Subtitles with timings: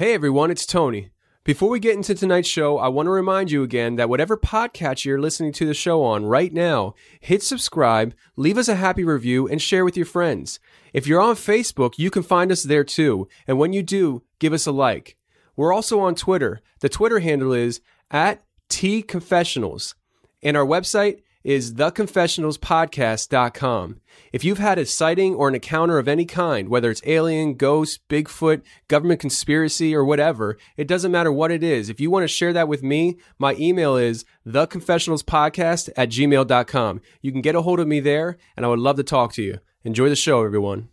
[0.00, 1.10] Hey everyone, it's Tony.
[1.44, 5.04] Before we get into tonight's show, I want to remind you again that whatever podcast
[5.04, 9.46] you're listening to the show on right now, hit subscribe, leave us a happy review,
[9.46, 10.58] and share with your friends.
[10.94, 13.28] If you're on Facebook, you can find us there too.
[13.46, 15.18] And when you do, give us a like.
[15.54, 16.62] We're also on Twitter.
[16.78, 19.96] The Twitter handle is at T Confessionals.
[20.42, 24.00] And our website is theconfessionalspodcast.com.
[24.32, 28.00] If you've had a sighting or an encounter of any kind, whether it's alien, ghost,
[28.08, 31.88] Bigfoot, government conspiracy, or whatever, it doesn't matter what it is.
[31.88, 37.00] If you want to share that with me, my email is theconfessionalspodcast at gmail.com.
[37.22, 39.42] You can get a hold of me there, and I would love to talk to
[39.42, 39.58] you.
[39.84, 40.88] Enjoy the show, everyone.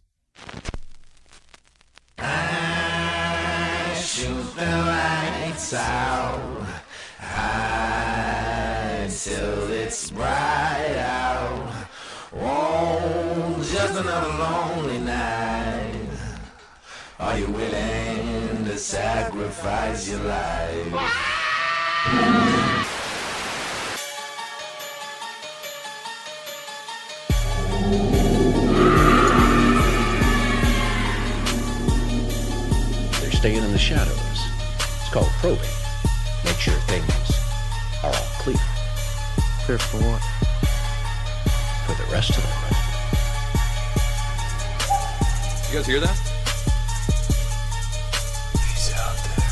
[9.29, 9.66] the
[9.97, 11.73] lights bright out.
[12.35, 16.09] Oh, just another lonely night.
[17.19, 20.91] Are you willing to sacrifice your life?
[33.21, 34.17] They're staying in the shadows.
[35.01, 35.57] It's called probing.
[36.45, 37.31] Make sure things
[38.03, 38.76] are all clear
[39.67, 40.21] Clear for what?
[41.85, 42.51] for the rest of them.
[45.67, 46.17] You guys hear that?
[48.73, 49.43] He's out there.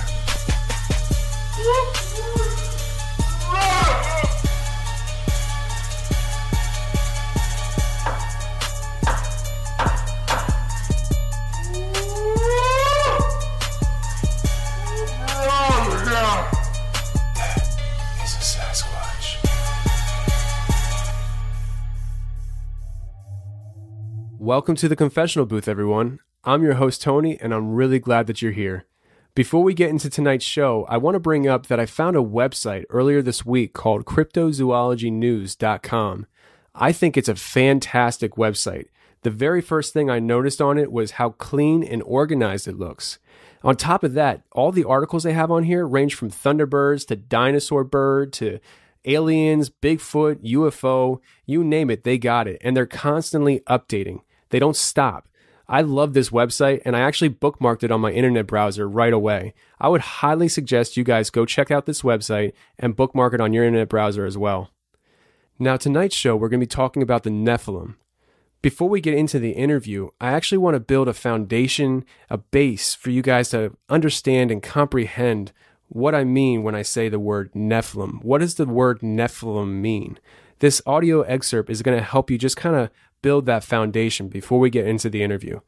[24.46, 26.20] Welcome to the confessional booth, everyone.
[26.44, 28.86] I'm your host, Tony, and I'm really glad that you're here.
[29.34, 32.20] Before we get into tonight's show, I want to bring up that I found a
[32.20, 36.28] website earlier this week called cryptozoologynews.com.
[36.76, 38.90] I think it's a fantastic website.
[39.24, 43.18] The very first thing I noticed on it was how clean and organized it looks.
[43.64, 47.16] On top of that, all the articles they have on here range from Thunderbirds to
[47.16, 48.60] Dinosaur Bird to
[49.06, 52.62] aliens, Bigfoot, UFO, you name it, they got it.
[52.62, 54.20] And they're constantly updating.
[54.56, 55.28] They don't stop.
[55.68, 59.54] I love this website and I actually bookmarked it on my internet browser right away.
[59.82, 63.52] I would highly suggest you guys go check out this website and bookmark it on
[63.52, 64.70] your internet browser as well.
[65.60, 67.96] Now, tonight's show, we're going to be talking about the Nephilim.
[68.62, 72.96] Before we get into the interview, I actually want to build a foundation, a base
[72.96, 75.52] for you guys to understand and comprehend
[75.90, 78.24] what I mean when I say the word Nephilim.
[78.24, 80.18] What does the word Nephilim mean?
[80.60, 82.90] This audio excerpt is going to help you just kind of
[83.26, 85.60] build that foundation before we get into the interview.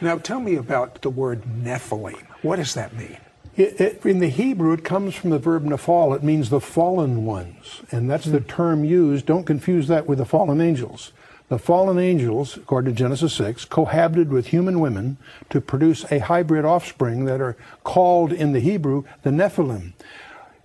[0.00, 2.26] Now tell me about the word Nephilim.
[2.42, 3.18] What does that mean?
[3.56, 6.16] It, it, in the Hebrew, it comes from the verb nafal.
[6.16, 8.48] It means the fallen ones, and that's the hmm.
[8.48, 9.26] term used.
[9.26, 11.12] Don't confuse that with the fallen angels.
[11.50, 15.16] The fallen angels, according to Genesis 6, cohabited with human women
[15.50, 19.92] to produce a hybrid offspring that are called in the Hebrew the Nephilim.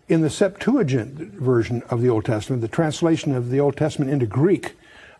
[0.08, 4.26] In the Septuagint version of the Old Testament, the translation of the Old Testament into
[4.26, 4.74] Greek,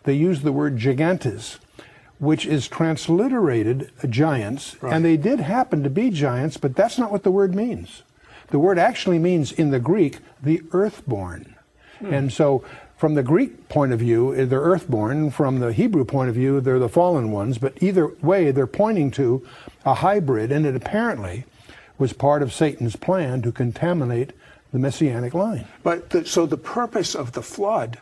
[0.04, 1.60] they use the word gigantes,
[2.20, 7.24] which is transliterated giants, and they did happen to be giants, but that's not what
[7.24, 8.04] the word means.
[8.48, 11.56] The word actually means in the Greek the earthborn.
[12.02, 12.64] And so,
[12.98, 15.32] from the Greek point of view, eh, they're earthborn.
[15.32, 17.58] From the Hebrew point of view, they're the fallen ones.
[17.58, 19.46] But either way, they're pointing to
[19.86, 21.46] a hybrid, and it apparently
[21.98, 24.32] was part of Satan's plan to contaminate
[24.72, 25.68] the messianic line.
[25.84, 28.00] But the, so the purpose of the flood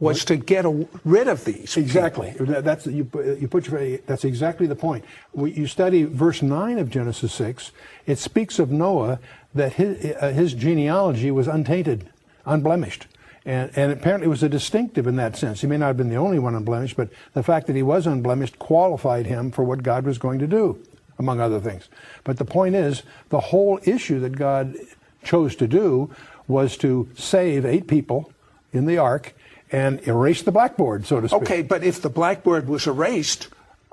[0.00, 1.76] was to get a, rid of these.
[1.76, 2.32] Exactly.
[2.32, 2.62] people.
[2.62, 3.08] That's you.
[3.38, 3.98] You put your.
[3.98, 5.04] That's exactly the point.
[5.36, 7.70] You study verse nine of Genesis six,
[8.06, 9.20] it speaks of Noah
[9.54, 12.08] that his uh, his genealogy was untainted,
[12.46, 13.06] unblemished,
[13.44, 15.60] and and apparently it was a distinctive in that sense.
[15.60, 18.06] He may not have been the only one unblemished, but the fact that he was
[18.06, 20.82] unblemished qualified him for what God was going to do,
[21.18, 21.88] among other things.
[22.24, 24.76] But the point is, the whole issue that God
[25.22, 26.10] chose to do
[26.48, 28.32] was to save eight people
[28.72, 29.34] in the ark
[29.72, 31.42] and erase the blackboard, so to speak.
[31.42, 33.48] Okay, but if the blackboard was erased,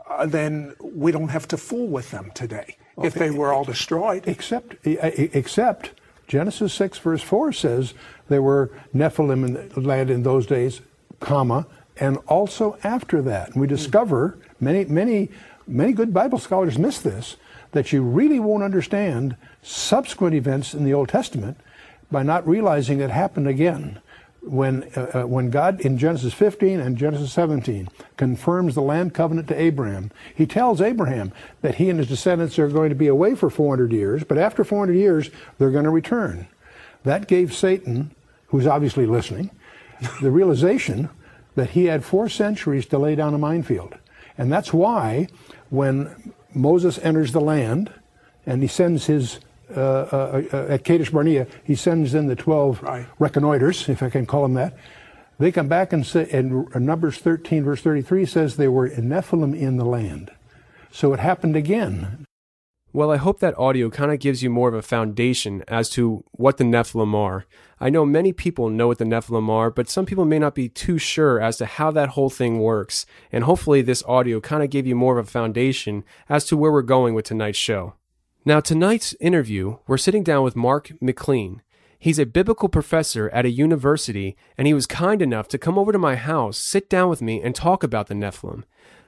[0.09, 2.77] uh, then we don't have to fool with them today.
[3.03, 4.27] if they were all destroyed.
[4.27, 5.91] Except, except
[6.27, 7.93] Genesis 6 verse 4 says
[8.27, 10.81] there were Nephilim in the land in those days,
[11.19, 13.51] comma, and also after that.
[13.51, 15.29] And we discover many, many,
[15.67, 17.37] many good Bible scholars miss this,
[17.71, 21.57] that you really won't understand subsequent events in the Old Testament
[22.09, 23.99] by not realizing it happened again.
[24.47, 29.47] When, uh, uh, when God in Genesis 15 and Genesis 17 confirms the land covenant
[29.49, 33.35] to Abraham, he tells Abraham that he and his descendants are going to be away
[33.35, 36.47] for 400 years, but after 400 years, they're going to return.
[37.03, 38.11] That gave Satan,
[38.47, 39.51] who's obviously listening,
[40.21, 41.09] the realization
[41.55, 43.95] that he had four centuries to lay down a minefield.
[44.37, 45.27] And that's why
[45.69, 47.91] when Moses enters the land
[48.45, 49.39] and he sends his
[49.75, 53.05] uh, uh, uh, at Kadesh Barnea, he sends in the 12 Right.
[53.19, 54.77] reconnoiters, if I can call them that.
[55.39, 59.77] They come back and say, and Numbers 13, verse 33 says they were Nephilim in
[59.77, 60.31] the land.
[60.91, 62.25] So it happened again.
[62.93, 66.23] Well, I hope that audio kind of gives you more of a foundation as to
[66.31, 67.45] what the Nephilim are.
[67.79, 70.69] I know many people know what the Nephilim are, but some people may not be
[70.69, 73.05] too sure as to how that whole thing works.
[73.31, 76.71] And hopefully, this audio kind of gave you more of a foundation as to where
[76.71, 77.93] we're going with tonight's show.
[78.47, 81.61] Now, tonight's interview, we're sitting down with Mark MacLean.
[81.99, 85.91] He's a biblical professor at a university, and he was kind enough to come over
[85.91, 88.63] to my house, sit down with me, and talk about the Nephilim.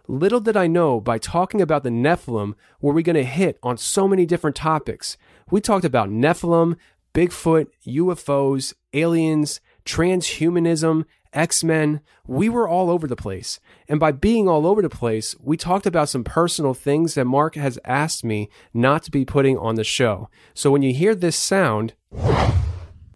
[0.09, 3.77] Little did I know by talking about the Nephilim were we going to hit on
[3.77, 5.15] so many different topics.
[5.49, 6.75] We talked about Nephilim,
[7.13, 12.01] Bigfoot, UFOs, aliens, transhumanism, X Men.
[12.27, 13.59] We were all over the place.
[13.87, 17.55] And by being all over the place, we talked about some personal things that Mark
[17.55, 20.29] has asked me not to be putting on the show.
[20.53, 21.93] So when you hear this sound,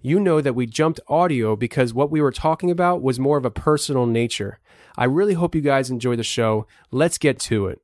[0.02, 3.46] you know that we jumped audio because what we were talking about was more of
[3.46, 4.60] a personal nature.
[4.98, 6.68] I really hope you guys enjoy the show.
[6.92, 7.82] Let's get to it.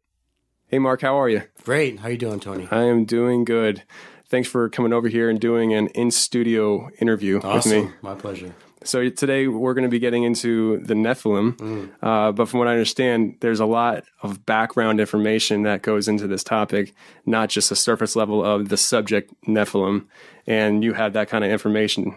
[0.68, 1.44] Hey, Mark, how are you?
[1.64, 2.00] Great.
[2.00, 2.68] How you doing, Tony?
[2.70, 3.84] I am doing good.
[4.28, 7.90] Thanks for coming over here and doing an in studio interview with me.
[8.04, 8.54] My pleasure.
[8.84, 12.72] So today we're going to be getting into the Nephilim, uh, but from what I
[12.72, 16.94] understand, there's a lot of background information that goes into this topic,
[17.26, 20.06] not just the surface level of the subject Nephilim.
[20.48, 22.16] And you have that kind of information.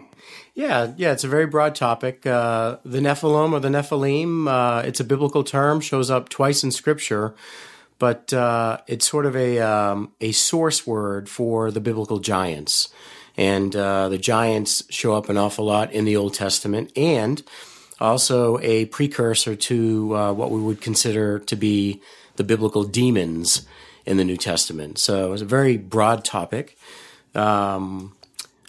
[0.55, 1.11] Yeah, yeah.
[1.11, 2.25] It's a very broad topic.
[2.25, 4.47] Uh, the Nephilim or the Nephilim.
[4.47, 5.81] Uh, it's a biblical term.
[5.81, 7.35] Shows up twice in Scripture,
[7.99, 12.92] but uh, it's sort of a um, a source word for the biblical giants.
[13.37, 17.41] And uh, the giants show up an awful lot in the Old Testament, and
[17.99, 22.01] also a precursor to uh, what we would consider to be
[22.35, 23.65] the biblical demons
[24.05, 24.97] in the New Testament.
[24.97, 26.77] So it's a very broad topic.
[27.33, 28.13] Um,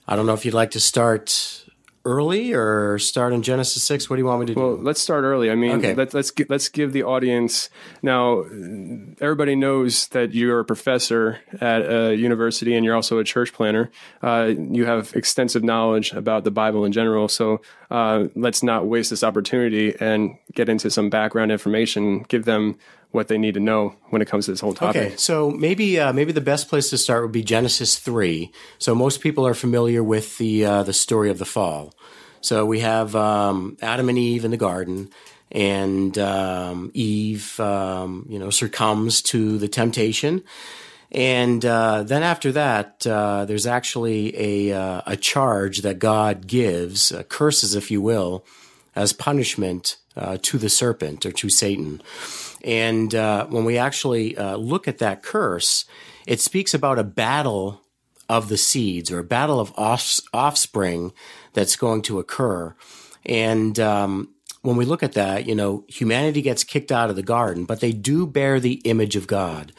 [0.07, 1.64] I don't know if you'd like to start
[2.05, 4.11] early or start in Genesis six.
[4.11, 4.61] What do you want me to do?
[4.61, 5.51] Well, let's start early.
[5.51, 5.95] I mean, Okay.
[5.95, 7.71] let, let's let's give the audience
[8.03, 8.43] now.
[9.21, 13.91] Everybody knows that you're a professor at a university and you're also a church planner.
[14.23, 17.29] Uh, you have extensive knowledge about the Bible in general.
[17.29, 17.61] So
[17.91, 22.25] uh, let's not waste this opportunity and get into some background information.
[22.29, 22.77] Give them
[23.15, 25.03] what they need to know when it comes to this whole topic.
[25.03, 28.51] Okay, so maybe uh, maybe the best place to start would be Genesis three.
[28.79, 31.95] So most people are familiar with the uh, the story of the fall.
[32.41, 35.11] So we have um, Adam and Eve in the garden,
[35.53, 40.43] and um, Eve, um, you know, succumbs to the temptation.
[41.13, 47.13] And uh, then after that, uh, there's actually a uh, a charge that God gives,
[47.13, 48.45] uh, curses, if you will,
[48.97, 52.03] as punishment uh, to the serpent or to Satan.
[52.63, 55.85] And uh, when we actually uh, look at that curse,
[56.27, 57.83] it speaks about a battle
[58.29, 61.13] of the seeds or a battle of off- offspring
[61.53, 62.75] that's going to occur.
[63.27, 64.31] And um,
[64.63, 67.81] when we look at that, you know, humanity gets kicked out of the garden, but
[67.81, 69.73] they do bear the image of God.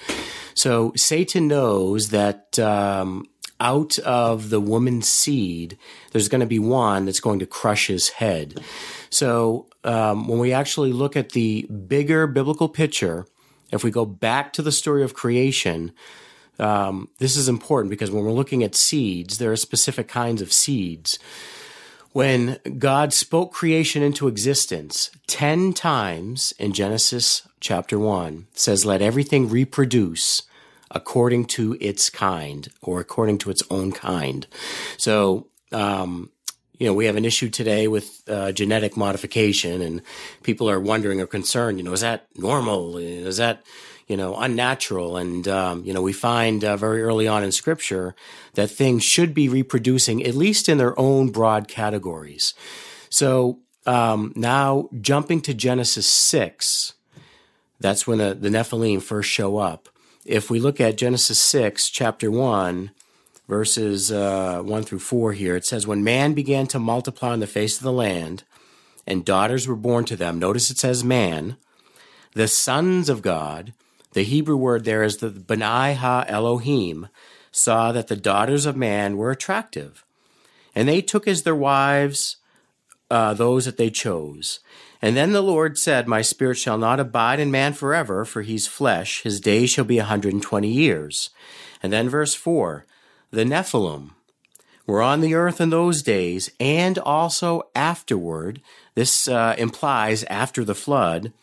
[0.53, 3.25] So Satan knows that um,
[3.59, 5.77] out of the woman's seed,
[6.11, 8.63] there's going to be one that's going to crush his head.
[9.09, 13.25] So um, when we actually look at the bigger biblical picture,
[13.71, 15.91] if we go back to the story of creation,
[16.59, 20.51] um, this is important because when we're looking at seeds, there are specific kinds of
[20.51, 21.19] seeds.
[22.13, 29.49] When God spoke creation into existence 10 times in Genesis chapter 1, says, Let everything
[29.49, 30.43] reproduce
[30.89, 34.47] according to its kind or according to its own kind.
[34.97, 36.31] So, um,
[36.79, 40.01] you know, we have an issue today with uh, genetic modification, and
[40.43, 41.77] people are wondering or concerned.
[41.77, 42.97] You know, is that normal?
[42.97, 43.63] Is that
[44.07, 45.17] you know unnatural?
[45.17, 48.15] And um, you know, we find uh, very early on in Scripture
[48.53, 52.53] that things should be reproducing at least in their own broad categories.
[53.09, 56.93] So um, now, jumping to Genesis six,
[57.79, 59.89] that's when the, the Nephilim first show up.
[60.25, 62.91] if we look at Genesis 6, chapter 1,
[63.47, 67.47] verses uh, 1 through 4 here, it says, When man began to multiply on the
[67.47, 68.43] face of the land,
[69.07, 71.57] and daughters were born to them, notice it says man,
[72.33, 73.73] the sons of God,
[74.13, 77.07] the Hebrew word there is the Benai Ha Elohim,
[77.51, 80.03] saw that the daughters of man were attractive.
[80.73, 82.37] And they took as their wives
[83.09, 84.59] uh, those that they chose.
[85.01, 88.67] And then the Lord said, My spirit shall not abide in man forever, for he's
[88.67, 89.21] flesh.
[89.21, 91.29] His days shall be a 120 years.
[91.83, 92.85] And then verse 4
[93.35, 94.11] The Nephilim
[94.87, 98.61] were on the earth in those days, and also afterward.
[98.93, 101.33] This uh, implies after the flood,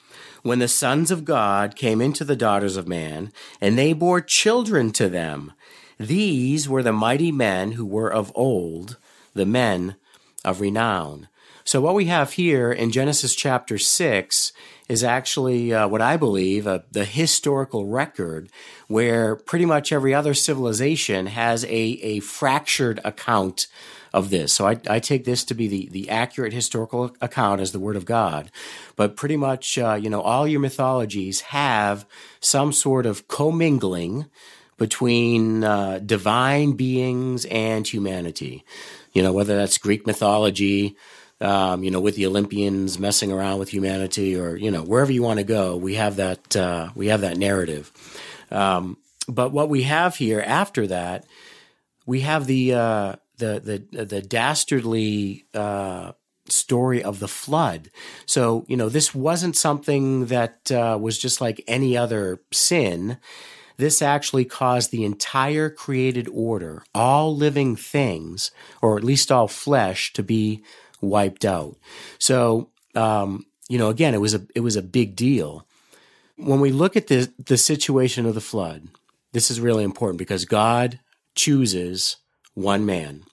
[0.42, 3.30] when the sons of God came into the daughters of man,
[3.60, 5.52] and they bore children to them.
[6.00, 8.96] These were the mighty men who were of old,
[9.34, 9.96] the men
[10.46, 11.28] of renown.
[11.64, 14.52] So, what we have here in Genesis chapter 6
[14.88, 18.50] is actually uh, what I believe uh, the historical record
[18.88, 23.68] where pretty much every other civilization has a, a fractured account
[24.12, 24.52] of this.
[24.52, 27.96] So I, I, take this to be the, the accurate historical account as the Word
[27.96, 28.50] of God.
[28.94, 32.04] But pretty much, uh, you know, all your mythologies have
[32.40, 34.26] some sort of commingling
[34.76, 38.64] between uh, divine beings and humanity.
[39.12, 40.96] You know, whether that's Greek mythology,
[41.42, 45.22] um, you know, with the Olympians messing around with humanity, or you know, wherever you
[45.22, 47.92] want to go, we have that uh, we have that narrative.
[48.50, 48.96] Um,
[49.28, 51.26] but what we have here after that,
[52.06, 56.12] we have the uh, the the the dastardly uh,
[56.46, 57.90] story of the flood.
[58.24, 63.18] So you know, this wasn't something that uh, was just like any other sin.
[63.78, 70.12] This actually caused the entire created order, all living things, or at least all flesh,
[70.12, 70.62] to be
[71.02, 71.76] wiped out.
[72.18, 75.66] So, um, you know, again, it was a it was a big deal.
[76.36, 78.88] When we look at the the situation of the flood,
[79.32, 81.00] this is really important because God
[81.34, 82.16] chooses
[82.54, 83.24] one man.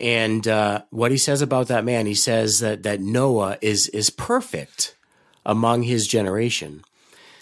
[0.00, 4.10] And uh, what he says about that man, he says that that Noah is is
[4.10, 4.94] perfect
[5.44, 6.84] among his generation.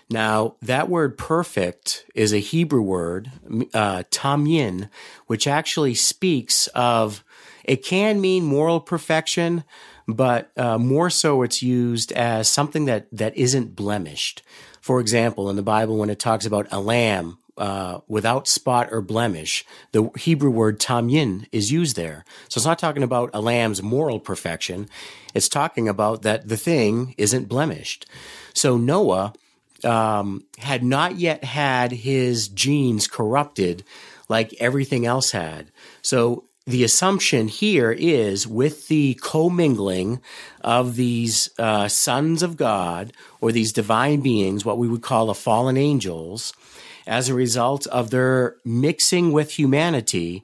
[0.08, 3.32] Now, that word perfect is a Hebrew word,
[3.74, 4.88] uh, tamyin,
[5.26, 7.24] which actually speaks of
[7.66, 9.64] it can mean moral perfection,
[10.06, 14.42] but uh, more so it's used as something that, that isn't blemished.
[14.80, 19.00] For example, in the Bible, when it talks about a lamb uh, without spot or
[19.00, 22.24] blemish, the Hebrew word tamyin is used there.
[22.48, 24.88] So it's not talking about a lamb's moral perfection.
[25.34, 28.06] It's talking about that the thing isn't blemished.
[28.54, 29.32] So Noah
[29.84, 33.84] um, had not yet had his genes corrupted
[34.28, 35.70] like everything else had.
[36.02, 40.20] So the assumption here is with the commingling
[40.62, 45.34] of these uh, sons of God or these divine beings, what we would call the
[45.34, 46.52] fallen angels,
[47.06, 50.42] as a result of their mixing with humanity,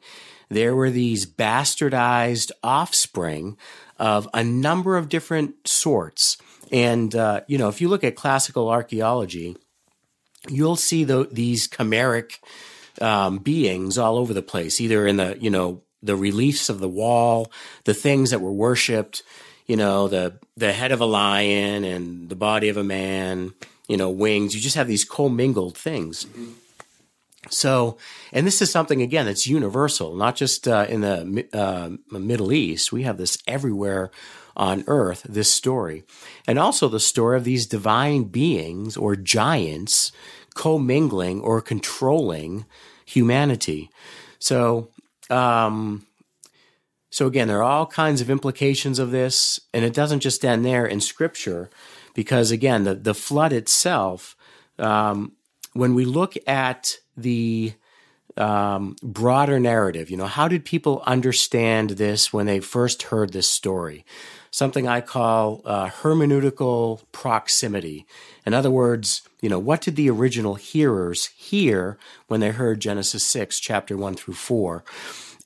[0.49, 3.57] there were these bastardized offspring
[3.99, 6.37] of a number of different sorts.
[6.71, 9.57] And, uh, you know, if you look at classical archaeology,
[10.49, 12.39] you'll see the, these chimeric
[13.01, 16.89] um, beings all over the place, either in the, you know, the reliefs of the
[16.89, 17.51] wall,
[17.85, 19.23] the things that were worshipped,
[19.67, 23.55] you know, the the head of a lion and the body of a man,
[23.89, 24.55] you know, wings.
[24.55, 26.25] You just have these commingled things.
[26.25, 26.51] Mm-hmm.
[27.51, 27.97] So,
[28.33, 32.93] and this is something again that's universal, not just uh, in the uh, Middle East.
[32.93, 34.11] We have this everywhere
[34.57, 35.27] on Earth.
[35.29, 36.05] This story,
[36.47, 40.13] and also the story of these divine beings or giants
[40.55, 42.65] commingling or controlling
[43.05, 43.91] humanity.
[44.39, 44.89] So,
[45.31, 46.07] um,
[47.11, 50.65] so again, there are all kinds of implications of this, and it doesn't just end
[50.65, 51.69] there in Scripture,
[52.15, 54.35] because again, the the flood itself.
[54.79, 55.33] Um,
[55.75, 57.75] when we look at the
[58.37, 63.49] um, broader narrative, you know, how did people understand this when they first heard this
[63.49, 64.05] story?
[64.53, 68.05] Something I call uh, hermeneutical proximity.
[68.45, 71.97] In other words, you know, what did the original hearers hear
[72.29, 74.85] when they heard Genesis 6, chapter 1 through 4?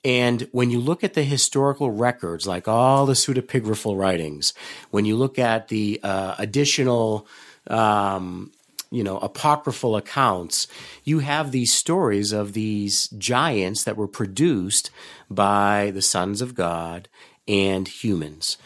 [0.04, 4.54] And when you look at the historical records, like all the pseudepigraphal writings,
[4.90, 7.28] when you look at the uh, additional,
[7.68, 8.50] um,
[8.90, 10.66] you know, apocryphal accounts,
[11.04, 14.90] you have these stories of these giants that were produced
[15.30, 17.08] by the sons of God
[17.46, 18.58] and humans.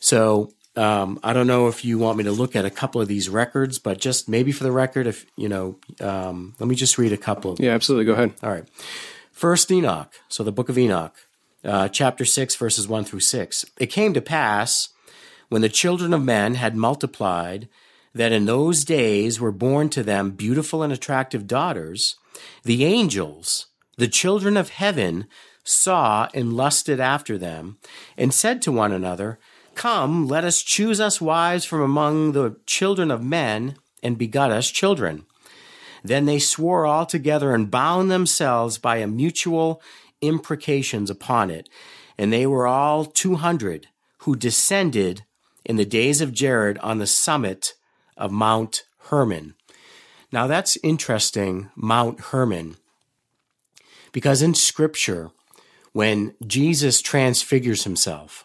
[0.00, 3.08] So um, I don't know if you want me to look at a couple of
[3.08, 6.98] these records, but just maybe for the record, if you know, um, let me just
[6.98, 7.52] read a couple.
[7.52, 8.04] Of Yeah, absolutely.
[8.04, 8.34] Go ahead.
[8.42, 8.64] All right.
[9.32, 11.14] First Enoch, so the book of Enoch,
[11.64, 13.64] uh, chapter 6, verses 1 through 6.
[13.78, 14.88] It came to pass
[15.48, 17.68] when the children of men had multiplied
[18.14, 22.16] that in those days were born to them beautiful and attractive daughters,
[22.64, 25.26] the angels, the children of heaven,
[25.64, 27.78] saw and lusted after them,
[28.16, 29.38] and said to one another,
[29.78, 34.72] Come, let us choose us wives from among the children of men, and begot us
[34.72, 35.24] children.
[36.02, 39.80] Then they swore all together and bound themselves by a mutual
[40.20, 41.68] imprecations upon it.
[42.18, 43.86] And they were all two hundred
[44.22, 45.22] who descended
[45.64, 47.74] in the days of Jared on the summit
[48.16, 49.54] of Mount Hermon.
[50.32, 52.78] Now that's interesting, Mount Hermon,
[54.10, 55.30] because in Scripture,
[55.92, 58.44] when Jesus transfigures himself,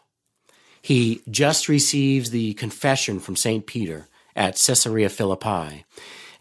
[0.84, 3.66] he just receives the confession from St.
[3.66, 5.86] Peter at Caesarea Philippi.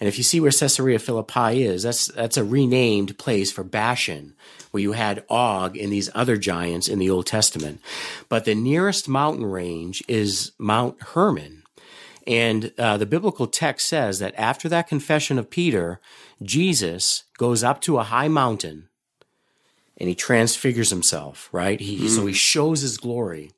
[0.00, 4.34] And if you see where Caesarea Philippi is, that's that's a renamed place for Bashan,
[4.72, 7.80] where you had Og and these other giants in the Old Testament.
[8.28, 11.62] But the nearest mountain range is Mount Hermon.
[12.26, 16.00] And uh, the biblical text says that after that confession of Peter,
[16.42, 18.88] Jesus goes up to a high mountain
[19.98, 21.80] and he transfigures himself, right?
[21.80, 22.08] He, mm.
[22.08, 23.52] So he shows his glory.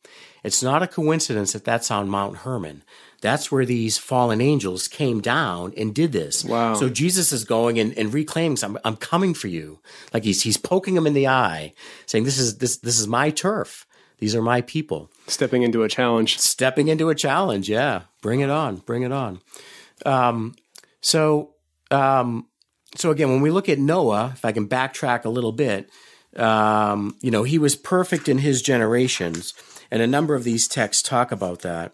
[0.44, 2.84] It's not a coincidence that that's on Mount Hermon.
[3.22, 6.44] That's where these fallen angels came down and did this.
[6.44, 6.74] Wow.
[6.74, 9.80] So Jesus is going and, and reclaiming, I'm, I'm coming for you.
[10.12, 11.72] Like he's, he's poking them in the eye,
[12.04, 13.86] saying, this is, this, this is my turf.
[14.18, 15.10] These are my people.
[15.26, 16.38] Stepping into a challenge.
[16.38, 17.68] Stepping into a challenge.
[17.68, 18.02] Yeah.
[18.20, 18.76] Bring it on.
[18.76, 19.40] Bring it on.
[20.04, 20.54] Um,
[21.00, 21.54] so,
[21.90, 22.46] um,
[22.94, 25.88] so again, when we look at Noah, if I can backtrack a little bit,
[26.36, 29.54] um, you know, he was perfect in his generations.
[29.94, 31.92] And a number of these texts talk about that.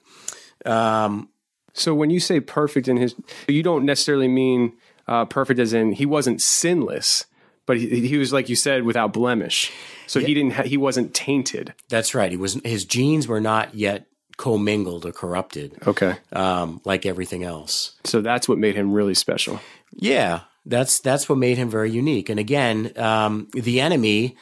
[0.65, 1.29] Um,
[1.75, 3.15] so when you say perfect in his,
[3.47, 4.73] you don't necessarily mean
[5.07, 7.27] uh, perfect as in he wasn't sinless,
[7.67, 9.71] but he, he was like you said without blemish.
[10.07, 10.29] So yeah.
[10.29, 10.53] he didn't.
[10.53, 11.75] Ha- he wasn't tainted.
[11.91, 12.31] That's right.
[12.31, 12.55] He was.
[12.65, 14.07] His genes were not yet
[14.39, 15.77] commingled or corrupted.
[15.87, 16.17] Okay.
[16.33, 17.97] Um, like everything else.
[18.05, 19.61] So that's what made him really special.
[19.93, 22.31] Yeah, that's that's what made him very unique.
[22.31, 24.39] And again, um, the enemy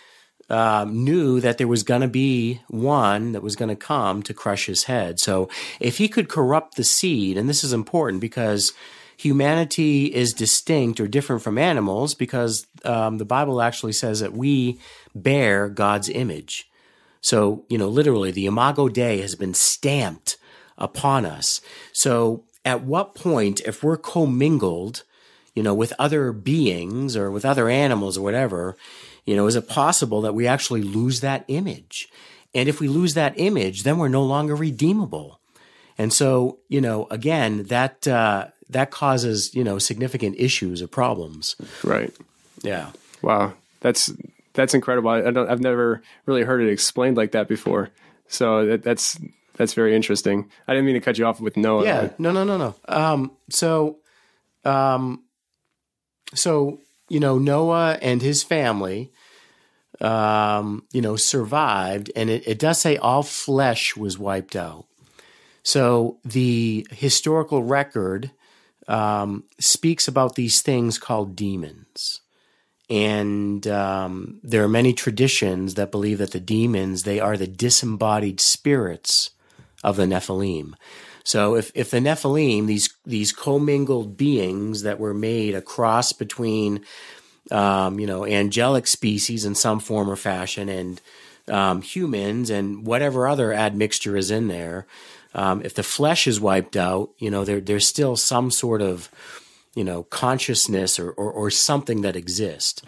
[0.50, 4.34] um, knew that there was going to be one that was going to come to
[4.34, 5.20] crush his head.
[5.20, 5.48] So
[5.80, 8.72] if he could corrupt the seed, and this is important because
[9.16, 14.78] humanity is distinct or different from animals because um, the Bible actually says that we
[15.14, 16.70] bear God's image.
[17.20, 20.36] So, you know, literally the Imago Dei has been stamped
[20.78, 21.60] upon us.
[21.92, 25.02] So at what point, if we're commingled,
[25.54, 28.76] you know, with other beings or with other animals or whatever,
[29.28, 32.08] you know, is it possible that we actually lose that image?
[32.54, 35.38] And if we lose that image, then we're no longer redeemable.
[35.98, 41.56] And so, you know, again, that uh, that causes you know significant issues or problems.
[41.84, 42.10] Right.
[42.62, 42.92] Yeah.
[43.20, 43.52] Wow.
[43.80, 44.10] That's
[44.54, 45.10] that's incredible.
[45.10, 47.90] I, I have never really heard it explained like that before.
[48.28, 49.20] So that, that's
[49.58, 50.50] that's very interesting.
[50.66, 51.84] I didn't mean to cut you off with Noah.
[51.84, 52.08] Yeah.
[52.16, 52.32] No.
[52.32, 52.44] No.
[52.44, 52.56] No.
[52.56, 52.74] No.
[52.88, 53.98] Um, so,
[54.64, 55.24] um,
[56.34, 59.12] so you know, Noah and his family
[60.00, 64.86] um, you know, survived, and it, it does say all flesh was wiped out.
[65.62, 68.30] So the historical record
[68.86, 72.20] um, speaks about these things called demons.
[72.90, 78.40] And um, there are many traditions that believe that the demons, they are the disembodied
[78.40, 79.30] spirits
[79.84, 80.72] of the Nephilim.
[81.22, 86.82] So if, if the Nephilim, these, these commingled beings that were made a cross between
[87.50, 91.00] um, you know, angelic species in some form or fashion, and
[91.48, 94.86] um, humans, and whatever other admixture is in there.
[95.34, 99.10] Um, if the flesh is wiped out, you know, there, there's still some sort of,
[99.74, 102.82] you know, consciousness or, or, or something that exists.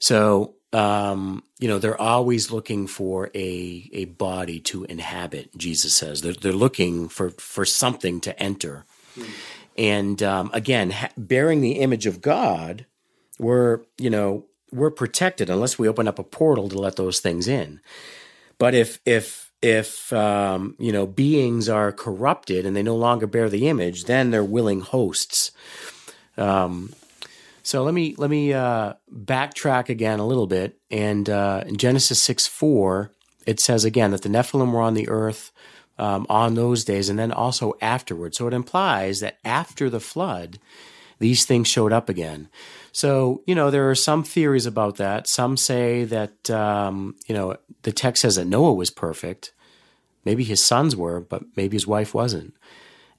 [0.00, 6.20] So, um, you know, they're always looking for a, a body to inhabit, Jesus says.
[6.20, 8.84] They're, they're looking for, for something to enter.
[9.16, 9.26] Mm.
[9.78, 12.86] And um, again, ha- bearing the image of God
[13.38, 17.48] we're, you know, we're protected unless we open up a portal to let those things
[17.48, 17.80] in.
[18.58, 23.48] But if if if um, you know beings are corrupted and they no longer bear
[23.48, 25.52] the image, then they're willing hosts.
[26.36, 26.92] Um,
[27.62, 30.78] so let me let me uh, backtrack again a little bit.
[30.90, 33.12] And uh, in Genesis six four,
[33.46, 35.52] it says again that the Nephilim were on the earth
[35.98, 38.38] um, on those days, and then also afterwards.
[38.38, 40.58] So it implies that after the flood,
[41.18, 42.48] these things showed up again.
[42.92, 45.26] So, you know, there are some theories about that.
[45.26, 49.52] Some say that, um, you know, the text says that Noah was perfect.
[50.24, 52.54] Maybe his sons were, but maybe his wife wasn't.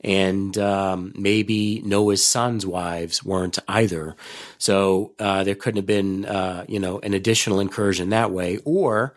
[0.02, 4.16] And um, maybe Noah's sons' wives weren't either.
[4.58, 8.60] So uh, there couldn't have been, uh, you know, an additional incursion that way.
[8.64, 9.16] Or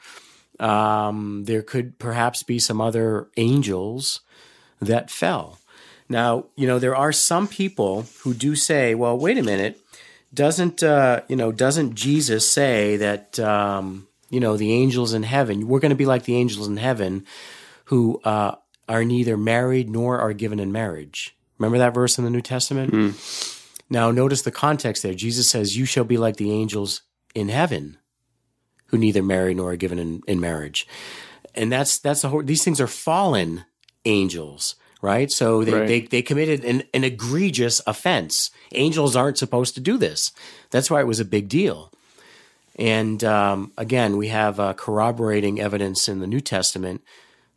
[0.58, 4.20] um, there could perhaps be some other angels
[4.80, 5.58] that fell.
[6.12, 9.80] Now, you know, there are some people who do say, well, wait a minute,
[10.32, 15.66] doesn't, uh, you know, doesn't Jesus say that, um, you know, the angels in heaven,
[15.66, 17.26] we're going to be like the angels in heaven
[17.86, 18.54] who uh,
[18.88, 21.36] are neither married nor are given in marriage.
[21.58, 22.92] Remember that verse in the New Testament?
[23.90, 25.14] Now, notice the context there.
[25.14, 27.02] Jesus says, You shall be like the angels
[27.34, 27.98] in heaven
[28.86, 30.86] who neither marry nor are given in, in marriage.
[31.54, 33.64] And that's, that's the whole, these things are fallen
[34.04, 35.30] angels, right?
[35.30, 35.86] So they, Right.
[35.86, 38.50] they, they committed an, an egregious offense.
[38.72, 40.32] Angels aren't supposed to do this.
[40.70, 41.92] That's why it was a big deal.
[42.76, 47.02] And um, again, we have uh, corroborating evidence in the New Testament,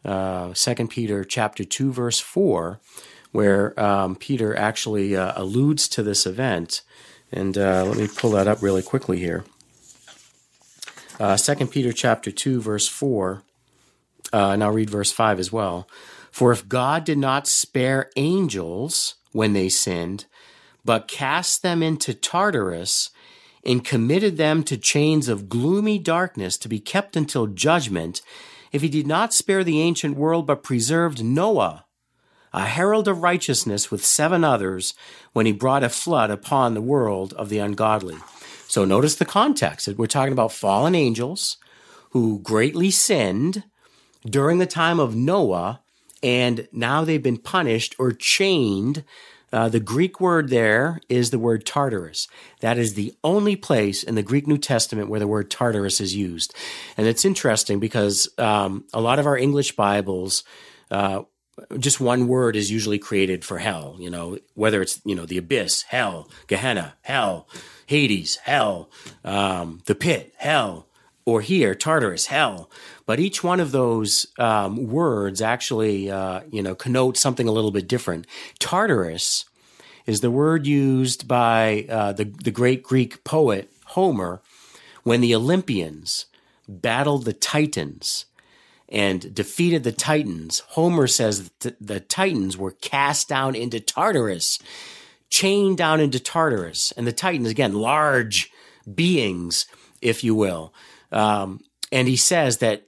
[0.03, 0.53] uh,
[0.89, 2.79] Peter chapter 2, verse 4,
[3.31, 6.81] where um, Peter actually uh, alludes to this event.
[7.31, 9.45] And uh, let me pull that up really quickly here.
[11.19, 13.41] Uh, 2 Peter chapter 2, verse 4,
[14.34, 15.88] uh, and I'll read verse 5 as well.
[16.36, 20.26] For if God did not spare angels when they sinned,
[20.84, 23.10] but cast them into Tartarus,
[23.65, 28.21] and committed them to chains of gloomy darkness to be kept until judgment,
[28.74, 31.86] if he did not spare the ancient world, but preserved Noah,
[32.52, 34.93] a herald of righteousness with seven others,
[35.32, 38.17] when he brought a flood upon the world of the ungodly.
[38.67, 39.88] So notice the context.
[39.88, 41.56] We're talking about fallen angels
[42.10, 43.63] who greatly sinned
[44.26, 45.80] during the time of Noah,
[46.25, 49.03] and now they've been punished or chained.
[49.53, 52.27] Uh, the Greek word there is the word Tartarus.
[52.61, 56.15] That is the only place in the Greek New Testament where the word Tartarus is
[56.15, 56.53] used.
[56.97, 60.43] And it's interesting because um, a lot of our English Bibles,
[60.89, 61.21] uh,
[61.77, 65.38] just one word is usually created for hell, you know, whether it's, you know, the
[65.38, 67.47] abyss, hell, Gehenna, hell,
[67.85, 68.89] Hades, hell,
[69.23, 70.88] um, the pit, hell,
[71.25, 72.69] or here, Tartarus, hell.
[73.05, 77.71] But each one of those um, words actually, uh, you know, connotes something a little
[77.71, 78.27] bit different.
[78.59, 79.45] Tartarus
[80.05, 84.41] is the word used by uh, the, the great Greek poet Homer
[85.03, 86.25] when the Olympians
[86.67, 88.25] battled the Titans
[88.89, 90.59] and defeated the Titans.
[90.69, 94.59] Homer says the Titans were cast down into Tartarus,
[95.29, 96.91] chained down into Tartarus.
[96.91, 98.51] And the Titans, again, large
[98.93, 99.65] beings,
[100.01, 100.71] if you will.
[101.15, 102.88] Um, and he says that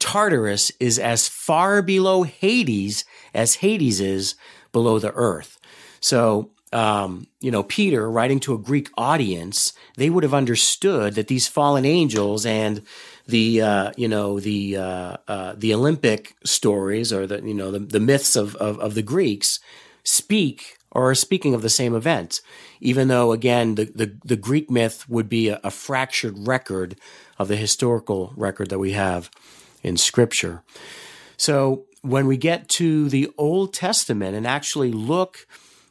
[0.00, 3.04] Tartarus is as far below Hades
[3.34, 4.34] as Hades is
[4.72, 5.60] below the earth.
[6.00, 11.28] So, um, you know, Peter writing to a Greek audience, they would have understood that
[11.28, 12.82] these fallen angels and
[13.26, 17.80] the, uh, you know, the, uh, uh, the Olympic stories or the, you know, the,
[17.80, 19.60] the myths of, of, of the Greeks
[20.04, 22.40] speak or are speaking of the same event,
[22.80, 26.96] even though, again, the, the, the Greek myth would be a, a fractured record
[27.38, 29.30] of the historical record that we have
[29.82, 30.62] in Scripture.
[31.36, 35.46] So when we get to the Old Testament and actually look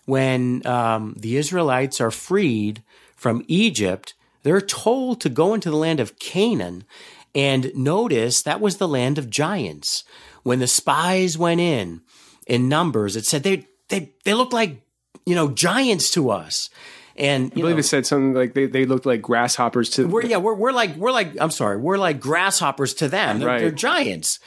[0.05, 2.83] when um, the Israelites are freed
[3.15, 6.83] from Egypt, they're told to go into the land of Canaan.
[7.35, 10.03] And notice that was the land of giants.
[10.43, 12.01] When the spies went in
[12.47, 14.81] in numbers, it said they they they look like
[15.29, 16.69] you know giants to us.
[17.15, 20.25] And I believe know, it said something like they, they looked like grasshoppers to we're
[20.25, 23.39] yeah we're we're like we're like I'm sorry we're like grasshoppers to them.
[23.39, 23.59] They're, Right.
[23.59, 24.39] they're giants.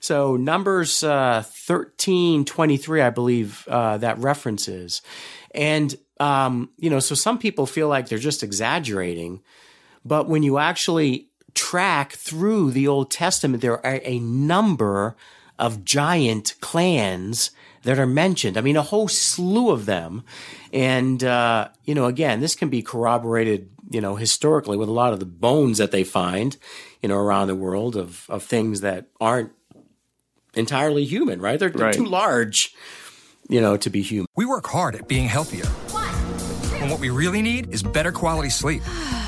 [0.00, 5.02] So Numbers uh, thirteen twenty three, I believe uh, that references,
[5.54, 9.40] and um, you know, so some people feel like they're just exaggerating,
[10.04, 15.16] but when you actually track through the Old Testament, there are a number
[15.58, 17.50] of giant clans
[17.82, 18.56] that are mentioned.
[18.56, 20.24] I mean, a whole slew of them.
[20.72, 25.12] And, uh, you know, again, this can be corroborated, you know, historically with a lot
[25.12, 26.56] of the bones that they find,
[27.02, 29.52] you know, around the world of, of things that aren't
[30.54, 31.58] entirely human, right?
[31.58, 31.94] They're, they're Right.
[31.94, 32.74] too large,
[33.48, 34.26] you know, to be human.
[34.36, 35.66] We work hard at being healthier.
[36.80, 38.82] And what we really need is better quality sleep.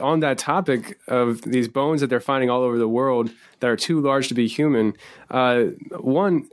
[0.00, 3.76] On that topic of these bones that they're finding all over the world that are
[3.76, 4.94] too large to be human,
[5.30, 5.64] uh,
[5.98, 6.48] one,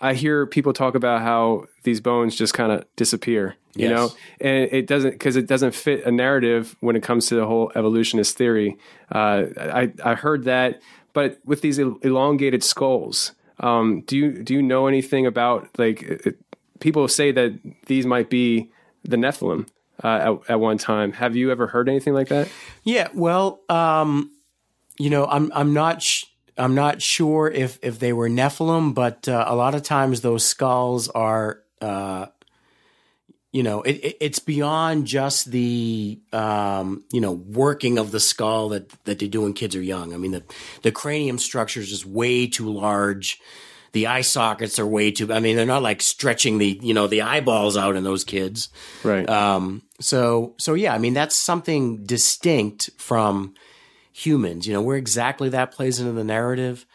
[0.00, 3.90] I hear people talk about how these bones just kind of disappear, you Yes.
[3.90, 7.46] know, and it doesn't because it doesn't fit a narrative when it comes to the
[7.46, 8.76] whole evolutionist theory.
[9.12, 14.62] Uh, I I heard that, but with these elongated skulls, um, do you do you
[14.62, 16.36] know anything about like it,
[16.80, 17.52] people say that
[17.86, 18.72] these might be
[19.04, 19.68] the Nephilim?
[20.02, 21.12] Uh, at, at one time.
[21.12, 22.48] Have you ever heard anything like that?
[22.84, 24.30] Yeah, well, um,
[24.98, 26.24] you know, I'm I'm not sh-
[26.56, 30.44] I'm not sure if if they were Nephilim, but uh, a lot of times those
[30.44, 31.60] skulls are.
[31.80, 32.26] Uh,
[33.52, 38.70] you know, it, it, it's beyond just the um, you know working of the skull
[38.70, 40.14] that that they do when kids are young.
[40.14, 40.44] I mean, the
[40.82, 43.40] the cranium structure is just way too large.
[43.92, 45.32] The eye sockets are way too.
[45.32, 48.68] I mean, they're not like stretching the you know the eyeballs out in those kids.
[49.04, 49.28] Right.
[49.28, 53.54] Um, so so yeah, I mean that's something distinct from
[54.12, 54.66] humans.
[54.66, 56.86] You know, where exactly that plays into the narrative,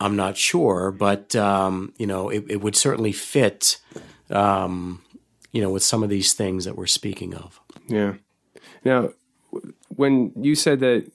[0.00, 3.78] I'm not sure, but um, you know, it, it would certainly fit.
[4.30, 5.02] Um,
[5.52, 7.60] you know, with some of these things that we're speaking of.
[7.86, 8.14] Yeah.
[8.84, 9.10] Now,
[9.88, 11.10] when you said that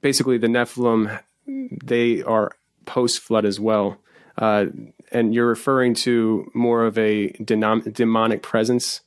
[0.00, 2.52] basically the Nephilim, they are
[2.84, 3.98] post flood as well,
[4.38, 4.66] uh,
[5.12, 9.00] and you're referring to more of a denom- demonic presence.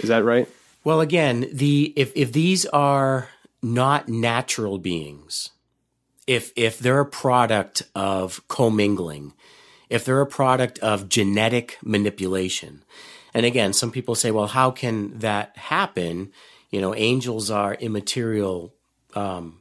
[0.00, 0.48] Is that right?
[0.84, 3.28] Well, again, the if if these are
[3.62, 5.50] not natural beings,
[6.26, 9.34] if if they're a product of commingling,
[9.88, 12.82] if they're a product of genetic manipulation,
[13.34, 16.32] and again, some people say, well, how can that happen?
[16.70, 18.74] You know, angels are immaterial
[19.14, 19.60] um,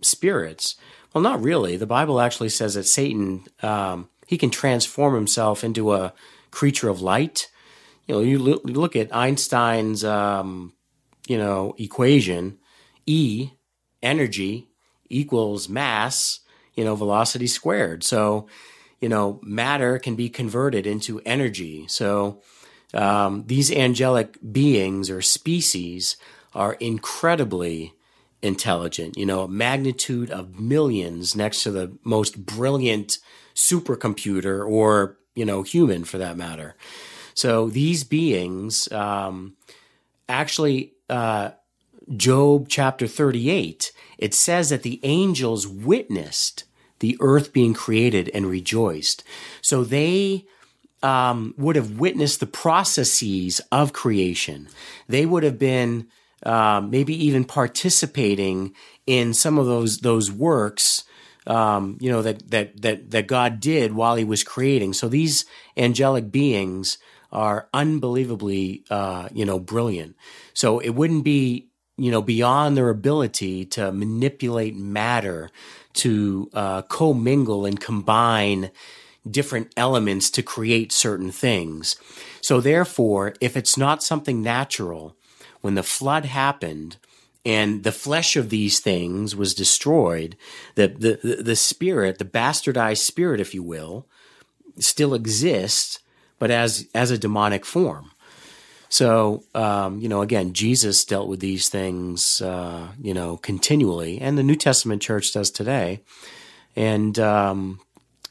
[0.00, 0.76] spirits.
[1.12, 1.76] Well, not really.
[1.76, 6.12] The Bible actually says that Satan um, he can transform himself into a
[6.50, 7.48] creature of light.
[8.06, 10.72] You know, you look, at Einstein's um,
[11.26, 12.58] you know equation,
[13.06, 13.50] E
[14.02, 14.68] energy
[15.08, 16.40] equals mass,
[16.74, 18.04] you know, velocity squared.
[18.04, 18.46] So,
[19.00, 21.86] you know, matter can be converted into energy.
[21.88, 22.40] So,
[22.94, 26.16] um, these angelic beings or species
[26.54, 27.94] are incredibly
[28.42, 33.18] intelligent, you know, a magnitude of millions next to the most brilliant
[33.54, 36.74] supercomputer or, you know, human for that matter.
[37.34, 39.56] So these beings um,
[40.28, 41.50] actually, uh,
[42.16, 46.64] Job chapter 38, it says that the angels witnessed
[47.00, 49.22] the earth being created and rejoiced.
[49.60, 50.46] So they
[51.02, 54.68] um, would have witnessed the processes of creation.
[55.08, 56.08] They would have been
[56.44, 58.74] um, maybe even participating
[59.06, 61.04] in some of those those works.
[61.46, 64.92] Um, you know that that that that God did while He was creating.
[64.92, 65.44] So these
[65.76, 66.98] angelic beings
[67.32, 70.16] are unbelievably, uh, you know, brilliant.
[70.52, 75.50] So it wouldn't be, you know, beyond their ability to manipulate matter,
[75.94, 78.70] to uh, commingle and combine
[79.30, 81.96] different elements to create certain things.
[82.40, 85.16] So therefore, if it's not something natural,
[85.60, 86.96] when the flood happened
[87.44, 90.36] and the flesh of these things was destroyed,
[90.74, 94.06] the, the, the spirit, the bastardized spirit, if you will,
[94.78, 96.00] still exists,
[96.38, 98.10] but as, as a demonic form.
[98.88, 104.36] So, um, you know, again, Jesus dealt with these things, uh, you know, continually, and
[104.36, 106.00] the New Testament church does today.
[106.74, 107.80] And, um,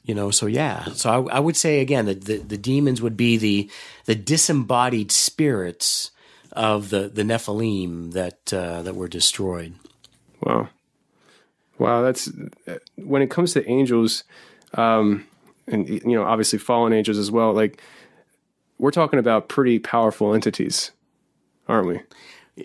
[0.03, 0.85] you know, so yeah.
[0.93, 3.69] So I, I would say again that the, the demons would be the
[4.05, 6.11] the disembodied spirits
[6.51, 9.75] of the the Nephilim that uh, that were destroyed.
[10.41, 10.69] Wow,
[11.77, 12.01] wow.
[12.01, 12.31] That's
[12.95, 14.23] when it comes to angels,
[14.73, 15.25] um,
[15.67, 17.53] and you know, obviously fallen angels as well.
[17.53, 17.81] Like
[18.77, 20.91] we're talking about pretty powerful entities,
[21.67, 21.99] aren't we?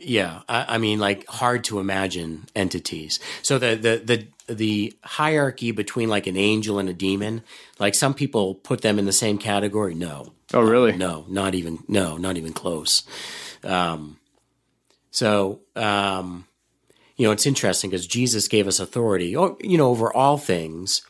[0.03, 3.21] Yeah, I, I, mean, like hard to imagine entities.
[3.43, 7.43] So the the the the hierarchy between like an angel and a demon,
[7.79, 9.95] like some people put them in the same category.
[9.95, 10.33] No.
[10.53, 10.93] Oh, really?
[10.93, 11.85] Uh, no, not even.
[11.89, 13.05] No, not even close.
[13.63, 14.19] Um,
[15.11, 16.47] so um,
[17.17, 21.03] you know, it's interesting because Jesus gave us authority, you know, over all things,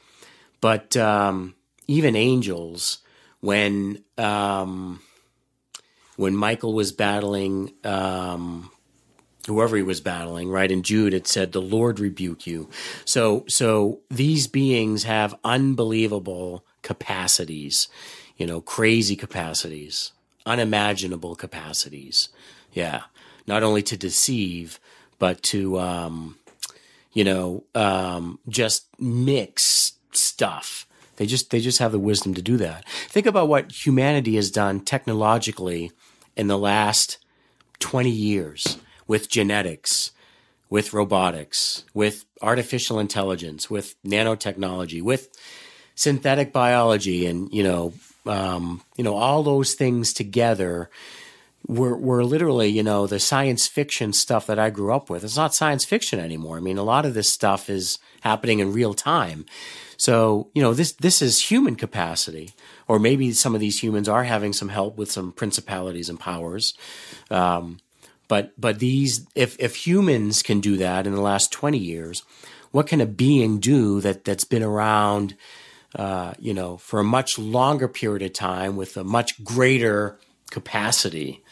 [0.60, 1.54] but um,
[1.86, 2.98] even angels,
[3.40, 5.00] when um,
[6.16, 8.70] when Michael was battling um,
[9.46, 10.70] whoever he was battling, right?
[10.70, 12.68] In Jude, it said, "The Lord rebuke you."
[13.04, 17.88] So, so these beings have unbelievable capacities,
[18.36, 20.12] you know, crazy capacities,
[20.46, 22.28] unimaginable capacities.
[22.72, 23.02] Yeah,
[23.46, 24.80] not only to deceive,
[25.18, 26.38] but to, um,
[27.12, 30.86] you know, um, just mix stuff.
[31.16, 32.88] They just they just have the wisdom to do that.
[33.08, 35.92] Think about what humanity has done technologically
[36.36, 37.18] in the last
[37.78, 40.12] twenty years with genetics,
[40.70, 45.28] with robotics, with artificial intelligence, with nanotechnology, with
[45.94, 47.92] synthetic biology, and you know,
[48.26, 50.90] um, you know, all those things together
[51.66, 55.24] were were literally, you know, the science fiction stuff that I grew up with.
[55.24, 56.56] It's not science fiction anymore.
[56.56, 59.46] I mean, a lot of this stuff is happening in real time.
[59.96, 62.52] So, you know, this this is human capacity,
[62.88, 66.74] or maybe some of these humans are having some help with some principalities and powers.
[67.30, 67.78] Um,
[68.28, 72.22] but but these, if if humans can do that in the last twenty years,
[72.70, 75.36] what can a being do that that's been around,
[75.94, 80.18] uh, you know, for a much longer period of time with a much greater
[80.50, 81.42] capacity?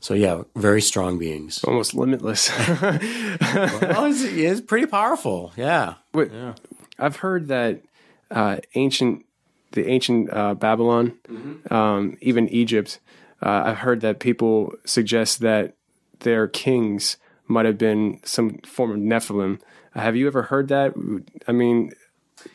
[0.00, 1.64] So yeah, very strong beings.
[1.64, 2.50] Almost limitless.
[2.80, 5.52] well, it's, it's pretty powerful.
[5.56, 5.94] Yeah.
[6.12, 6.30] Wait,
[6.98, 7.82] I've heard that
[8.30, 9.24] uh, ancient,
[9.72, 11.18] the ancient uh, Babylon,
[11.70, 13.00] um, even Egypt,
[13.42, 15.74] uh, I've heard that people suggest that
[16.20, 19.60] their kings might have been some form of Nephilim.
[19.94, 20.92] have you ever heard that?
[21.46, 21.92] I mean,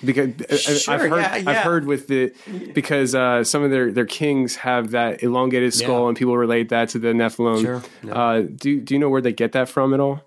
[0.03, 2.31] because I- Sure, I've heard, yeah, I've heard with the
[2.73, 6.07] because uh, some of their, their kings have that elongated skull, Yeah.
[6.09, 7.61] and people relate that to the Nephilim.
[7.61, 8.13] Sure, yeah.
[8.13, 10.21] Uh, do do you know where they get that from at all?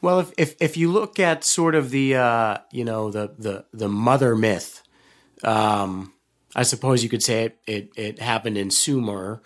[0.00, 3.64] Well, if, if if you look at sort of the uh, you know the the
[3.72, 4.82] the mother myth,
[5.42, 6.12] um,
[6.56, 9.40] I suppose you could say it it, it happened in Sumer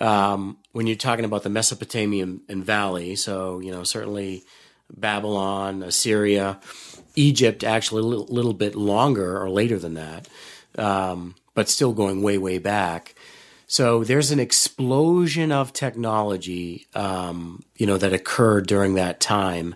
[0.00, 3.16] um, when you're talking about the Mesopotamian and Valley.
[3.16, 4.44] So you know certainly
[4.92, 6.60] Babylon, Assyria,
[7.14, 10.28] Egypt, actually a little, little bit longer or later than that,
[10.78, 13.14] um, but still going way way back.
[13.66, 19.74] So there's an explosion of technology, um, you know, that occurred during that time,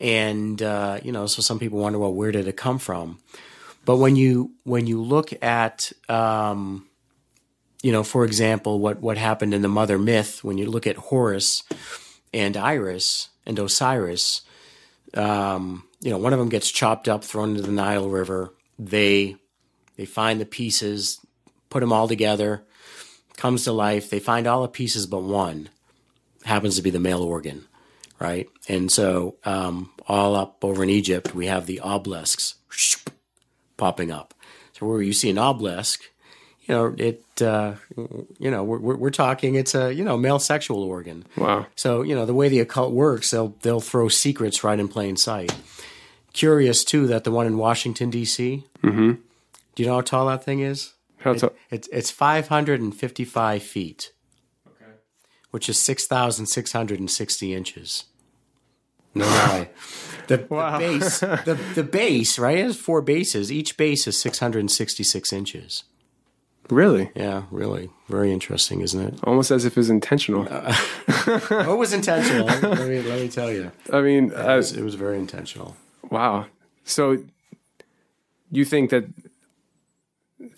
[0.00, 3.18] and uh, you know, so some people wonder, well, where did it come from?
[3.84, 6.86] But when you when you look at, um,
[7.84, 10.96] you know, for example, what what happened in the mother myth, when you look at
[10.96, 11.62] Horus
[12.32, 14.40] and Isis and Osiris,
[15.12, 18.54] um, you know, one of them gets chopped up, thrown into the Nile River.
[18.78, 19.36] They
[19.96, 21.20] they find the pieces,
[21.68, 22.64] put them all together,
[23.36, 24.08] comes to life.
[24.08, 25.68] They find all the pieces but one
[26.42, 27.66] happens to be the male organ,
[28.18, 28.48] right?
[28.66, 32.54] And so, um, all up over in Egypt, we have the obelisks
[33.76, 34.32] popping up.
[34.72, 36.00] So where you see an obelisk,
[36.64, 37.74] you know, it, uh,
[38.38, 41.24] you know, we're, we're, we're talking, it's a, you know, male sexual organ.
[41.36, 41.66] Wow.
[41.76, 45.16] So, you know, the way the occult works, they'll, they'll throw secrets right in plain
[45.16, 45.54] sight.
[46.32, 48.64] Curious too that the one in Washington D.C.
[48.82, 49.12] Mm-hmm.
[49.74, 50.94] Do you know how tall that thing is?
[51.18, 54.12] How It- it's it's 555 feet,
[54.66, 54.90] okay.
[55.50, 58.04] which is 6,660 inches.
[59.14, 59.70] No lie.
[60.26, 62.56] The, the base, the, the base, right?
[62.56, 63.52] It has four bases.
[63.52, 65.84] Each base is 666 inches.
[66.70, 67.10] Really?
[67.14, 69.20] Yeah, really, very interesting, isn't it?
[69.24, 70.46] Almost as if it was intentional.
[71.26, 72.44] Oh, it was intentional.
[72.44, 75.74] let, me, let me tell you, I mean, it uh, was, it was very intentional.
[76.10, 76.46] Wow.
[76.84, 77.24] So
[78.50, 79.06] you think that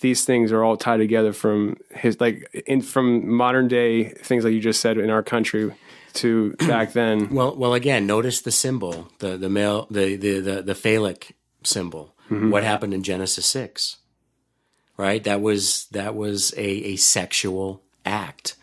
[0.01, 4.53] these things are all tied together from his like in from modern day things like
[4.53, 5.73] you just said in our country
[6.14, 7.31] to back then.
[7.31, 12.12] Well, well, again, notice the symbol, the the male, the the the, the phallic symbol.
[12.29, 13.99] What happened in Genesis six?
[14.96, 18.56] Right, that was that was a a sexual act.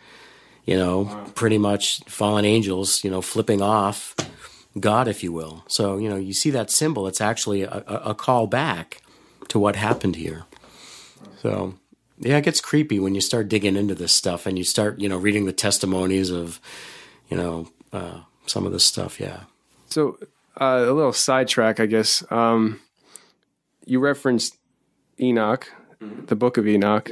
[0.64, 3.04] You know, pretty much fallen angels.
[3.04, 4.16] You know, flipping off
[4.78, 5.64] God, if you will.
[5.68, 7.06] So you know, you see that symbol.
[7.06, 9.00] It's actually a, a, a call back
[9.48, 10.44] to what happened here.
[11.40, 11.74] So
[12.18, 15.08] yeah, it gets creepy when you start digging into this stuff and you start you
[15.08, 16.60] know reading the testimonies of
[17.28, 19.20] you know uh, some of this stuff.
[19.20, 19.40] Yeah.
[19.86, 20.18] So
[20.60, 22.24] uh, a little sidetrack, I guess.
[22.30, 22.80] Um,
[23.86, 24.56] you referenced
[25.20, 25.70] Enoch,
[26.26, 27.10] the book of Enoch.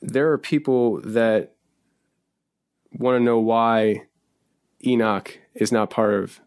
[0.00, 1.52] There are people that
[2.92, 4.02] want to know why
[4.84, 6.40] Enoch is not part of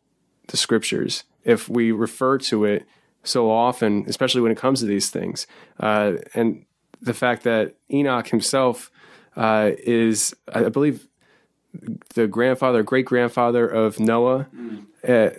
[0.47, 1.23] the scriptures.
[1.43, 2.85] If we refer to it
[3.23, 5.47] so often, especially when it comes to these things,
[5.79, 6.65] uh, and
[7.01, 8.91] the fact that Enoch himself
[9.35, 11.07] uh, is, I believe,
[12.13, 14.47] the grandfather, great grandfather of Noah.
[15.07, 15.29] Uh,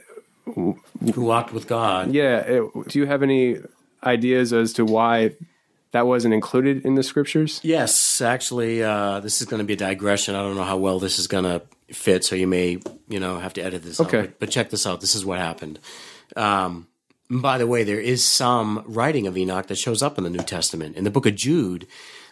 [0.54, 0.78] Who
[1.16, 2.12] walked with God?
[2.12, 3.58] yeah, it, do you have any
[4.04, 5.32] ideas as to why
[5.92, 7.60] that wasn't included in the scriptures?
[7.62, 10.34] Yes, actually, uh, this is going to be a digression.
[10.34, 11.62] I don't know how well this is going to
[11.94, 12.78] fit, so you may,
[13.08, 14.00] you know, have to edit this.
[14.00, 14.18] Okay.
[14.18, 14.24] out.
[14.24, 15.00] But, but check this out.
[15.00, 15.78] This is what happened.
[16.34, 16.88] Um,
[17.30, 20.42] by the way, there is some writing of Enoch that shows up in the New
[20.42, 20.96] Testament.
[20.96, 21.86] In the book of Jude,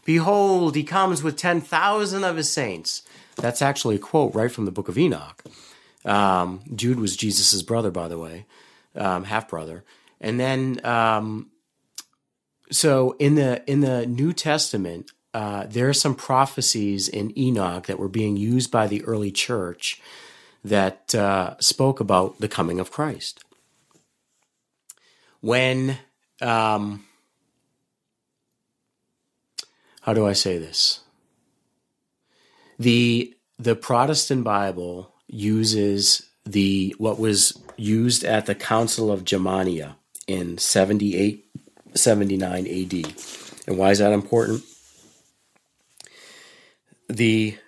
[0.04, 3.02] behold, he comes with 10,000 of his saints.
[3.36, 5.42] That's actually a quote right from the book of Enoch.
[6.04, 8.46] Um, Jude was Jesus' brother, by the way,
[8.94, 9.84] um, half brother.
[10.20, 11.50] And then, um,
[12.70, 17.98] so in the in the New Testament, uh, there are some prophecies in Enoch that
[17.98, 20.00] were being used by the early church
[20.64, 23.44] that uh, spoke about the coming of Christ.
[25.40, 25.98] When,
[26.40, 27.04] um,
[30.00, 31.00] how do I say this?
[32.78, 39.96] the The Protestant Bible uses the what was used at the Council of Jamnia
[40.26, 41.43] in 78,
[41.94, 43.14] 79 AD.
[43.66, 44.62] And why is that important?
[47.08, 47.58] The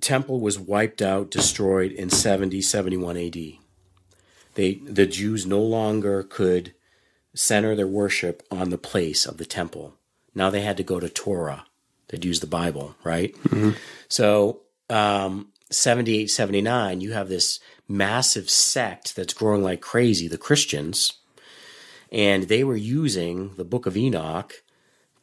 [0.00, 3.36] temple was wiped out, destroyed in 70, 71 AD.
[4.54, 6.72] They, the Jews no longer could
[7.34, 9.94] center their worship on the place of the temple.
[10.34, 11.66] Now they had to go to Torah.
[12.08, 13.34] They'd use the Bible, right?
[14.08, 17.58] So, um, 78, 79, you have this
[17.88, 21.14] massive sect that's growing like crazy, the Christians,
[22.10, 24.62] and they were using the book of Enoch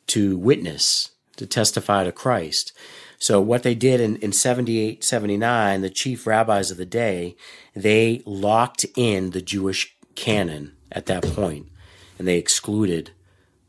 [0.08, 2.74] to witness, to testify to Christ.
[3.18, 7.36] So what they did in, in 78, 79, the chief rabbis of the day,
[7.74, 11.68] they locked in the Jewish canon at that point,
[12.20, 13.12] and they excluded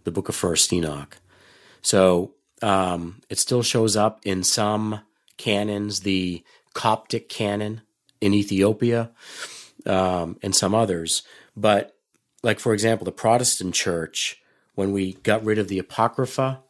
[0.05, 1.19] the book of First Enoch.
[1.83, 5.01] So um, it still shows up in some
[5.37, 6.43] canons, the
[6.73, 7.83] Coptic canon
[8.21, 9.13] in Ethiopia,
[9.87, 11.23] um, and some others.
[11.57, 11.94] But,
[12.45, 14.41] like, for example, the Protestant church,
[14.75, 16.61] when we got rid of the Apocrypha,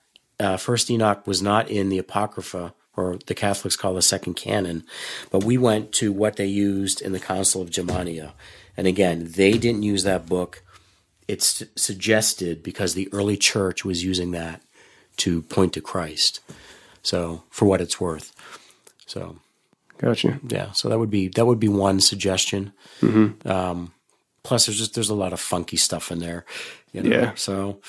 [0.40, 4.84] uh, First Enoch was not in the Apocrypha, or the Catholics call the Second Canon,
[5.30, 8.32] but we went to what they used in the Council of Jamnia.
[8.76, 10.62] And again, they didn't use that book.
[11.26, 14.62] It's suggested because the early church was using that
[15.18, 16.40] to point to Christ.
[17.02, 18.32] So, for what it's worth.
[19.06, 19.38] So,
[19.98, 20.40] Gotcha.
[20.46, 22.72] yeah, so that would be that would be one suggestion.
[23.44, 23.92] Um,
[24.44, 26.44] plus, there's just there's a lot of funky stuff in there.
[26.92, 27.10] You know?
[27.10, 27.32] Yeah.
[27.34, 27.80] So,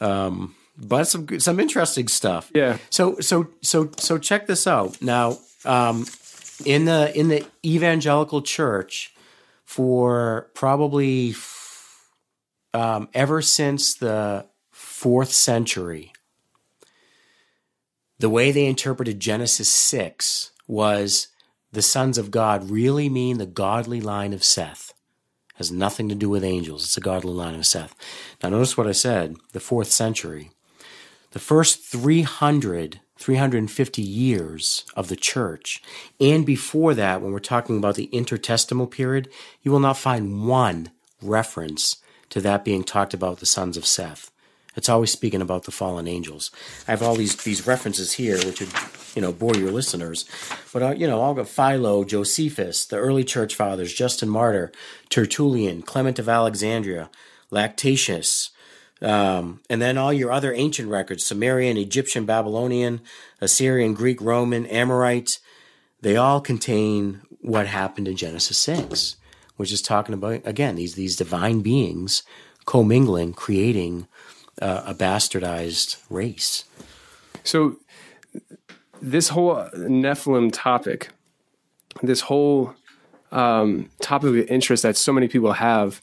[0.00, 2.50] um, but some some interesting stuff.
[2.54, 2.78] Yeah.
[2.88, 5.38] So so so so check this out now.
[5.66, 6.06] Um,
[6.64, 9.14] in the in the evangelical church,
[9.64, 11.34] for probably
[12.72, 16.12] um, ever since the fourth century,
[18.18, 21.28] the way they interpreted Genesis 6 was
[21.72, 24.92] the sons of God really mean the godly line of Seth.
[25.56, 26.84] Has nothing to do with angels.
[26.84, 27.94] It's a godly line of Seth.
[28.42, 30.50] Now, notice what I said the fourth century.
[31.32, 35.82] The first 300, 350 years of the church,
[36.20, 39.28] and before that, when we're talking about the intertestamental period,
[39.62, 40.90] you will not find one
[41.20, 41.96] reference
[42.30, 44.30] to that being talked about the sons of Seth.
[44.76, 46.50] It's always speaking about the fallen angels.
[46.86, 48.72] I have all these these references here, which would
[49.14, 50.26] you know bore your listeners,
[50.72, 54.70] but uh, you know I'll go Philo, Josephus, the early church fathers, Justin Martyr,
[55.08, 57.08] Tertullian, Clement of Alexandria,
[57.50, 58.50] Lactantius,
[59.00, 63.00] um, and then all your other ancient records: Sumerian, Egyptian, Babylonian,
[63.40, 65.38] Assyrian, Greek, Roman, Amorite.
[66.02, 69.16] They all contain what happened in Genesis six,
[69.56, 72.22] which is talking about again these these divine beings
[72.66, 74.06] commingling, creating
[74.60, 76.64] uh, a bastardized race.
[77.44, 77.76] So
[79.00, 81.10] this whole Nephilim topic,
[82.02, 82.74] this whole
[83.32, 86.00] um, topic of interest that so many people have,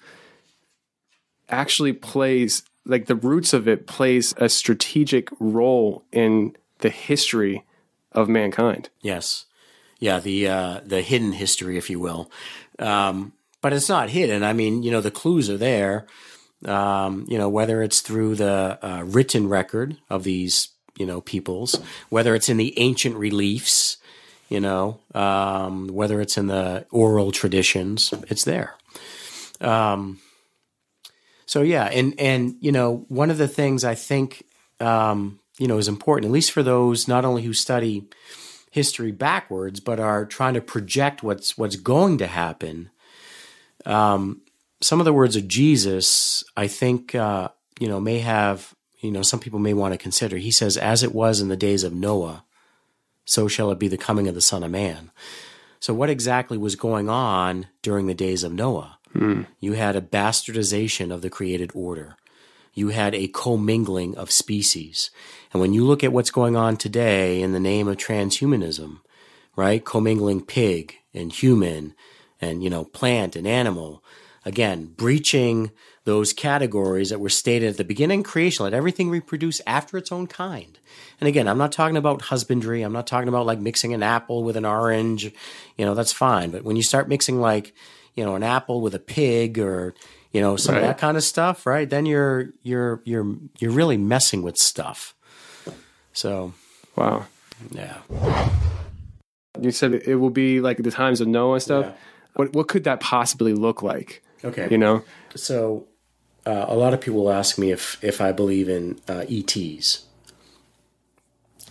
[1.50, 7.64] actually plays like the roots of it plays a strategic role in the history
[8.12, 8.90] of mankind.
[9.02, 9.46] Yes,
[10.00, 12.30] yeah, the uh, the hidden history, if you will,
[12.80, 14.44] um, but it's not hidden.
[14.44, 16.06] I mean, you know, the clues are there.
[16.66, 21.82] Um, you know, whether it's through the uh, written record of these, you know, peoples,
[22.10, 23.98] whether it's in the ancient reliefs,
[24.50, 28.76] you know, um, whether it's in the oral traditions, it's there.
[29.60, 30.20] Um,
[31.46, 34.46] so yeah, and and you know, one of the things I think
[34.80, 38.08] um, you know is important, at least for those not only who study
[38.72, 42.90] history backwards, but are trying to project what's what's going to happen.
[43.86, 44.42] Um,
[44.84, 49.22] some of the words of Jesus, I think, uh, you know, may have, you know,
[49.22, 50.38] some people may want to consider.
[50.38, 52.44] He says, "As it was in the days of Noah,
[53.26, 55.12] so shall it be the coming of the Son of Man."
[55.80, 59.00] So, what exactly was going on during the days of Noah?
[59.60, 62.18] You had a bastardization of the created order.
[62.74, 65.12] You had a commingling of species.
[65.52, 69.02] And when you look at what's going on today in the name of transhumanism,
[69.56, 69.84] right?
[69.86, 71.94] Commingling pig and human
[72.42, 74.04] and, you know, plant and animal.
[74.46, 75.72] Again, breaching
[76.06, 78.64] those categories that were stated at the beginning creation.
[78.66, 80.78] Let everything reproduce after its own kind.
[81.22, 82.82] And again, I'm not talking about husbandry.
[82.82, 85.32] I'm not talking about like mixing an apple with an orange.
[85.78, 86.52] You know, that's fine.
[86.52, 87.74] But when you start mixing like,
[88.16, 89.94] you know, an apple with a pig or,
[90.34, 91.90] you know, some of that kind of stuff, right?
[91.90, 95.16] Then you're you're you're you're really messing with stuff.
[96.12, 96.54] So
[96.96, 97.26] Wow.
[97.72, 98.00] yeah.
[99.60, 101.86] You said it will be like the times of Noah and stuff.
[101.86, 101.94] Yeah.
[102.36, 104.23] What what could that possibly look like?
[104.44, 104.68] Okay.
[104.70, 105.04] You know?
[105.36, 105.88] So,
[106.46, 110.06] uh, a lot of people ask me if if I believe in uh, ETs,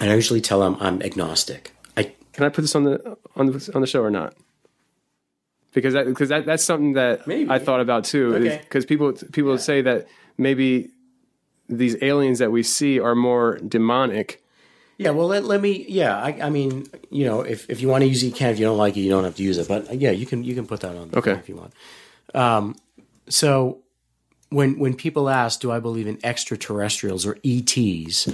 [0.01, 1.73] and I usually tell them I'm agnostic.
[1.97, 4.35] I Can I put this on the on the on the show or not?
[5.75, 7.51] Because that because that, that's something that Maybe.
[7.51, 8.35] I thought about too.
[8.35, 8.61] Okay.
[8.63, 10.07] Because people people say that
[10.39, 10.91] maybe
[11.69, 14.43] these aliens that we see are more demonic.
[14.99, 15.85] Yeah, well, let, let me.
[15.89, 18.51] Yeah, I, I mean, you know, if, if you want to use it, you can.
[18.51, 19.67] If you don't like it, you don't have to use it.
[19.67, 21.11] But uh, yeah, you can you can put that on.
[21.15, 21.33] Okay.
[21.33, 21.73] if you want.
[22.35, 22.77] Um,
[23.29, 23.83] so
[24.51, 28.29] when when people ask, do I believe in extraterrestrials or ETs?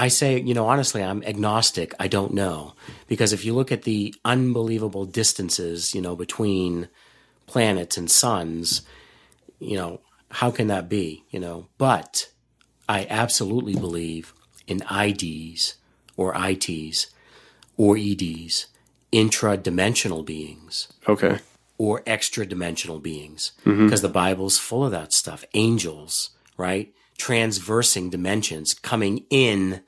[0.00, 1.92] I say, you know, honestly, I'm agnostic.
[1.98, 2.74] I don't know
[3.08, 6.88] because if you look at the unbelievable distances, you know, between
[7.46, 8.82] planets and suns,
[9.58, 10.00] you know,
[10.30, 11.24] how can that be?
[11.30, 12.30] You know, but
[12.88, 14.32] I absolutely believe
[14.68, 15.74] in IDs
[16.16, 17.08] or ITs
[17.76, 18.66] or EDs,
[19.10, 21.38] intra-dimensional beings Okay.
[21.78, 23.52] Or extra dimensional beings
[23.86, 25.44] because the Bible's full of that stuff.
[25.54, 26.92] Angels, right?
[27.16, 29.82] Transversing dimensions coming in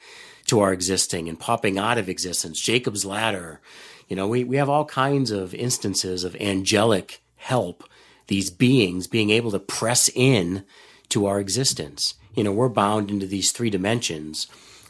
[0.46, 2.60] to our existing and popping out of existence.
[2.60, 3.60] Jacob's ladder.
[4.08, 7.84] You know, we, we have all kinds of instances of angelic help,
[8.28, 10.64] these beings being able to press in
[11.10, 12.14] to our existence.
[12.34, 14.46] You know, we're bound into these three dimensions.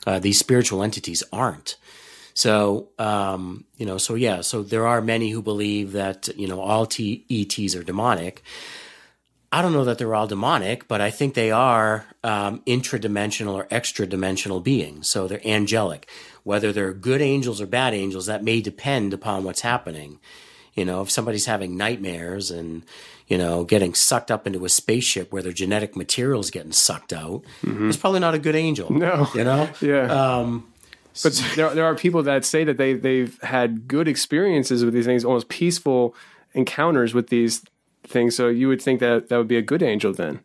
[0.07, 1.77] Uh, these spiritual entities aren't.
[2.35, 6.61] So, um, you know, so yeah, so there are many who believe that, you know,
[6.61, 8.43] all T- ETs are demonic.
[9.53, 13.67] I don't know that they're all demonic, but I think they are um, intradimensional or
[13.71, 15.09] extra dimensional beings.
[15.09, 16.09] So they're angelic.
[16.45, 20.21] Whether they're good angels or bad angels, that may depend upon what's happening.
[20.75, 22.85] You know, if somebody's having nightmares and,
[23.27, 27.43] you know, getting sucked up into a spaceship where their genetic material's getting sucked out,
[27.89, 28.93] it's probably not a good angel.
[28.93, 29.27] No.
[29.35, 29.69] You know?
[29.81, 30.05] Yeah.
[30.05, 30.70] Um,
[31.23, 35.07] But there, there are people that say that they they've had good experiences with these
[35.07, 36.15] things, almost peaceful
[36.55, 37.63] encounters with these
[38.05, 38.35] things.
[38.37, 40.41] So you would think that that would be a good angel then,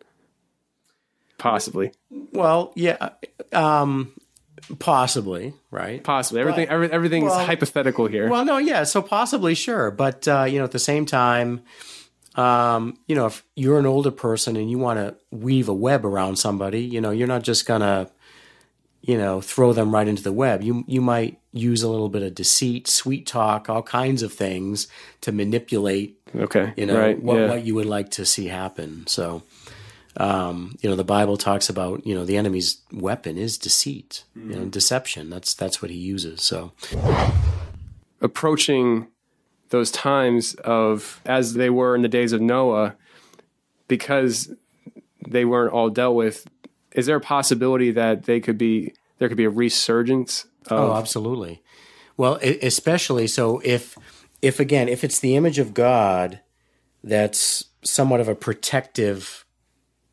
[1.38, 1.92] possibly,
[2.32, 3.10] Well, yeah,
[3.54, 4.12] um,
[4.80, 6.04] possibly, right?
[6.04, 6.42] possibly.
[6.42, 8.30] Everything every, everything's well- hypothetical here.
[8.30, 11.62] Well, no, yeah, so possibly, sure, but uh, you know, at the same time,
[12.36, 16.06] um, you know, if you're an older person and you want to weave a web
[16.06, 18.10] around somebody, you know, you're not just gonna,
[19.06, 20.64] you know, throw them right into the web.
[20.64, 24.88] You you might use a little bit of deceit, sweet talk, all kinds of things
[25.22, 27.22] to manipulate okay, you know right?
[27.22, 27.48] what, yeah.
[27.48, 29.42] what you would like to see happen so
[30.18, 34.56] um, you know the bible talks about you know the enemy's weapon is deceit you
[34.56, 36.72] know deception that's that's what he uses so
[38.22, 39.08] approaching
[39.70, 42.96] those times of as they were in the days of Noah,
[43.88, 44.54] because
[45.28, 46.48] they weren't all dealt with.
[46.96, 51.62] Is there a possibility that they could be there could be a resurgence oh absolutely.
[52.18, 53.98] Well especially so if
[54.42, 56.42] if again if it's the image of god
[57.04, 59.46] that's somewhat of a protective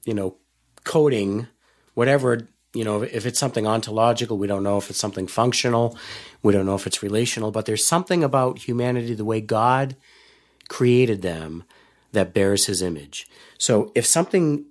[0.05, 0.37] you know
[0.85, 1.47] coating
[1.95, 5.97] whatever you know if it's something ontological we don't know if it's something functional
[6.43, 9.97] we don't know if it's relational but there's something about humanity the way god
[10.69, 11.65] created them
[12.13, 13.27] that bears his image.
[13.59, 14.65] So if something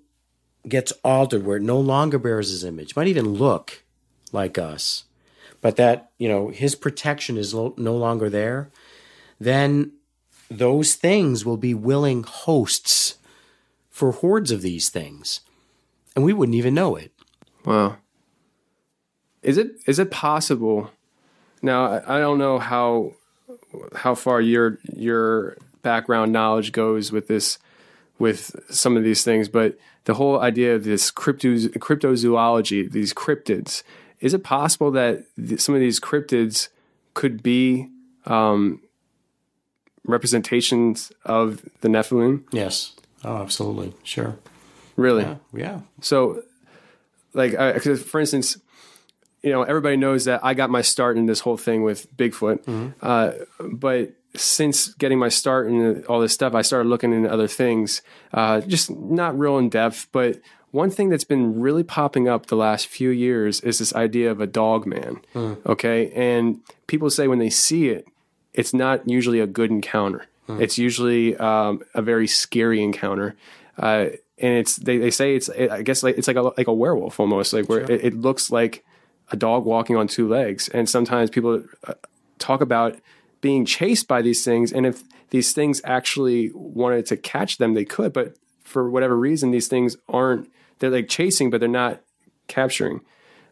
[0.68, 3.84] gets altered where it no longer bears his image might even look
[4.32, 5.06] like us
[5.62, 8.70] but that you know his protection is no longer there
[9.40, 9.92] then
[10.50, 13.16] those things will be willing hosts
[13.90, 15.42] for hordes of these things
[16.16, 17.12] and we wouldn't even know it
[17.66, 17.98] Wow.
[19.42, 20.92] Is it is it possible?
[21.62, 23.14] Now I, don't know how
[23.96, 27.58] how far your your background knowledge goes with this
[28.20, 33.84] with some of these things, but the whole idea of this crypto cryptozoology, these cryptids,
[34.20, 36.70] is it possible that th- some of these cryptids
[37.14, 37.88] could be
[38.26, 38.82] um,
[40.06, 42.44] representations of the Nephilim?
[42.52, 42.94] yes.
[43.24, 43.94] Oh absolutely.
[44.04, 44.38] Sure.
[44.96, 45.22] Really?
[45.24, 45.36] yeah.
[45.54, 45.80] Yeah.
[46.02, 46.42] So,
[47.34, 48.58] like, I, 'cause for instance,
[49.44, 52.94] you know, everybody knows that I got my start in this whole thing with Bigfoot.
[53.02, 53.32] Uh,
[53.72, 58.02] but since getting my start in all this stuff, I started looking into other things,
[58.34, 60.08] uh, just not real in depth.
[60.12, 60.40] But
[60.72, 64.40] one thing that's been really popping up the last few years is this idea of
[64.40, 65.22] a dog man.
[65.66, 66.12] Okay.
[66.12, 68.08] And people say when they see it,
[68.54, 70.26] it's not usually a good encounter.
[70.60, 73.36] It's usually um, a very scary encounter.
[73.78, 74.08] Uh,
[74.38, 76.74] and it's they, they say it's it, I guess like it's like a like a
[76.74, 78.84] werewolf almost like where it, it looks like
[79.32, 80.68] a dog walking on two legs.
[80.70, 81.94] And sometimes people uh,
[82.40, 82.98] talk about
[83.42, 87.86] being chased by these things, and if these things actually wanted to catch them, they
[87.86, 88.14] could.
[88.14, 90.50] But for whatever reason, these things aren't.
[90.80, 92.02] They're like chasing, but they're not
[92.48, 93.02] capturing.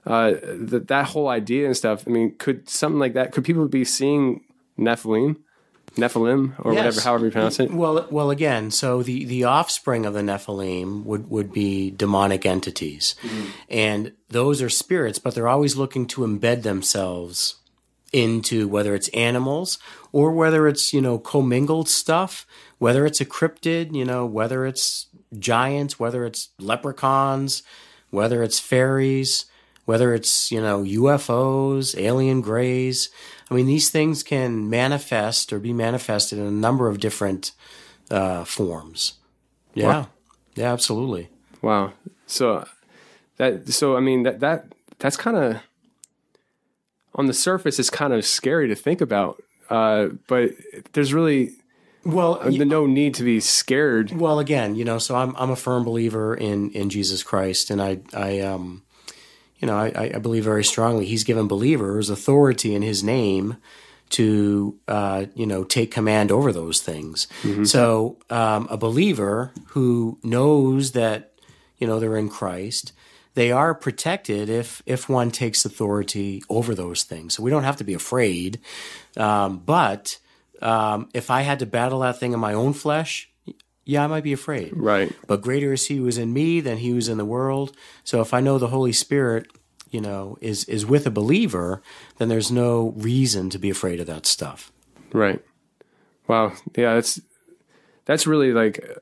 [0.05, 2.03] Uh, that that whole idea and stuff.
[2.07, 3.31] I mean, could something like that?
[3.31, 4.41] Could people be seeing
[4.77, 5.37] Nephilim,
[5.95, 7.71] Nephilim, or whatever, however you pronounce it?
[7.71, 13.15] Well, well, again, so the the offspring of the Nephilim would would be demonic entities,
[13.69, 17.58] and those are spirits, but they're always looking to embed themselves
[18.11, 19.77] into whether it's animals
[20.11, 22.45] or whether it's you know commingled stuff,
[22.77, 25.07] whether it's a cryptid, you know, whether it's
[25.37, 27.63] giants, whether it's leprechauns,
[28.09, 29.45] whether it's fairies,
[29.85, 33.09] whether it's, you know, UFOs, alien grays.
[33.49, 37.51] I mean, these things can manifest or be manifested in a number of different
[38.11, 39.13] uh, forms.
[39.73, 39.87] Yeah.
[39.87, 40.09] Wow.
[40.55, 41.29] Yeah, absolutely.
[41.61, 41.93] Wow.
[42.27, 42.67] So
[43.37, 44.65] that so I mean that that
[44.99, 45.57] that's kind of
[47.19, 49.43] on the surface it's kind of scary to think about.
[49.69, 50.51] Uh, but
[50.93, 51.51] there's really
[52.05, 54.11] Well, uh, no need to be scared.
[54.11, 57.81] Well, again, you know, so I'm I'm a firm believer in in Jesus Christ, and
[57.81, 58.83] I I um,
[59.59, 63.57] you know, I, I believe very strongly He's given believers authority in His name
[64.11, 67.27] to uh, you know take command over those things.
[67.65, 71.33] So um, a believer who knows that
[71.77, 72.93] you know they're in Christ.
[73.35, 77.35] They are protected if if one takes authority over those things.
[77.35, 78.59] So we don't have to be afraid.
[79.15, 80.17] Um, but
[80.61, 83.29] um, if I had to battle that thing in my own flesh,
[83.85, 84.71] yeah, I might be afraid.
[84.75, 85.11] Right.
[85.25, 87.75] But greater is He who is in me than He who is in the world.
[88.03, 89.47] So if I know the Holy Spirit,
[89.89, 91.81] you know, is is with a believer,
[92.17, 94.71] then there's no reason to be afraid of that stuff.
[95.11, 95.43] Right.
[96.27, 96.53] Wow.
[96.75, 97.19] Yeah, that's
[98.05, 98.99] that's really like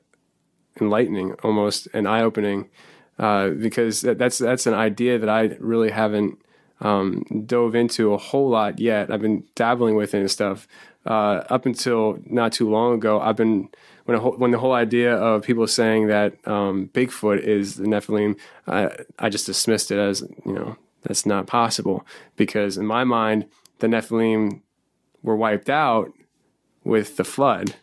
[0.80, 2.70] enlightening, almost and eye opening,
[3.18, 6.40] uh, because that, that's that's an idea that I really haven't
[6.80, 9.10] um, dove into a whole lot yet.
[9.10, 10.68] I've been dabbling with it and stuff.
[11.06, 13.68] Uh, up until not too long ago, I've been
[14.04, 18.38] when whole, when the whole idea of people saying that um, Bigfoot is the Nephilim,
[18.66, 22.06] I I just dismissed it as you know that's not possible
[22.36, 23.46] because in my mind
[23.78, 24.60] the Nephilim
[25.22, 26.12] were wiped out
[26.84, 27.76] with the flood.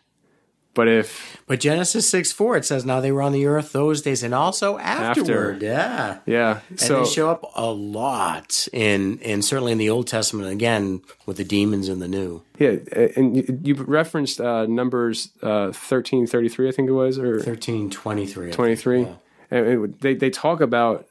[0.76, 4.02] But if But Genesis six four it says now they were on the earth those
[4.02, 5.62] days and also afterward.
[5.62, 6.18] Yeah.
[6.26, 10.48] yeah, And so they show up a lot in and certainly in the Old Testament
[10.50, 12.42] again with the demons in the New.
[12.58, 12.76] yeah,
[13.16, 17.40] and you, you referenced uh, numbers uh, thirteen thirty three, I think it was, or
[17.40, 18.52] Thirteen twenty three.
[18.52, 19.08] twenty three.
[19.50, 21.06] And it, they they talk about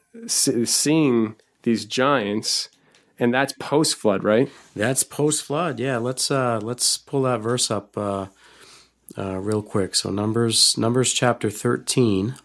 [0.64, 2.68] seeing these giants,
[3.18, 4.48] and that's post flood, right?
[4.74, 5.80] That's post flood.
[5.80, 8.26] Yeah, let's uh let's pull that verse up uh,
[9.16, 9.94] uh real quick.
[9.94, 12.36] So Numbers Numbers chapter 13.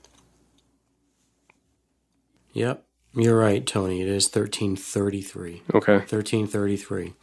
[2.53, 2.83] Yep.
[3.13, 4.01] You're right, Tony.
[4.01, 5.63] It is 1333.
[5.73, 7.13] Okay, 1333.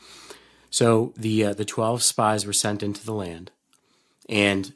[0.70, 3.50] So the uh, the 12 spies were sent into the land
[4.28, 4.74] and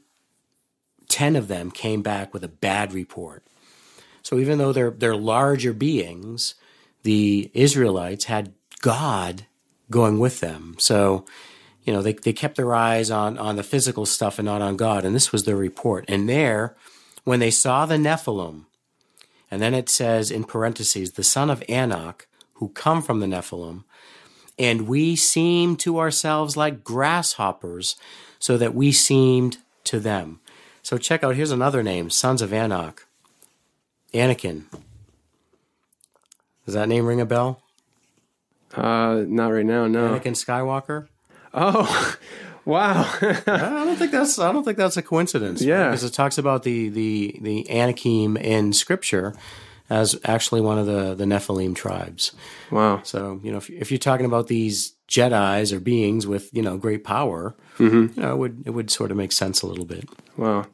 [1.09, 3.45] 10 of them came back with a bad report.
[4.23, 6.55] So even though they're they're larger beings,
[7.03, 9.47] the Israelites had God
[9.91, 10.77] going with them.
[10.79, 11.25] So,
[11.85, 14.77] you know, they, they kept their eyes on, on the physical stuff and not on
[14.77, 15.05] God.
[15.05, 16.05] And this was their report.
[16.09, 16.77] And there,
[17.25, 18.67] when they saw the Nephilim,
[19.51, 23.85] and then it says in parentheses, the son of Anak, who come from the Nephilim,
[24.59, 27.97] and we seemed to ourselves like grasshoppers,
[28.39, 30.41] so that we seemed to them.
[30.83, 33.07] So check out, here's another name, sons of Anak.
[34.13, 34.65] Anakin.
[36.65, 37.63] Does that name ring a bell?
[38.75, 39.87] uh, not right now.
[39.87, 40.11] No.
[40.11, 41.09] Anakin Skywalker?
[41.55, 42.17] Oh,
[42.65, 43.09] wow.
[43.21, 45.63] I don't think that's I don't think that's a coincidence.
[45.63, 45.89] Yeah.
[45.89, 49.35] because it talks about the the the Anakim in Scripture
[49.91, 52.33] as actually one of the the Nephilim tribes.
[52.71, 53.01] wow.
[53.05, 56.77] So you know, if, if you're talking about these Jedi's or beings with you know
[56.77, 58.19] great power, Mm-hmm.
[58.21, 60.09] you know, it would it would sort of make sense a little bit.
[60.37, 60.67] Wow.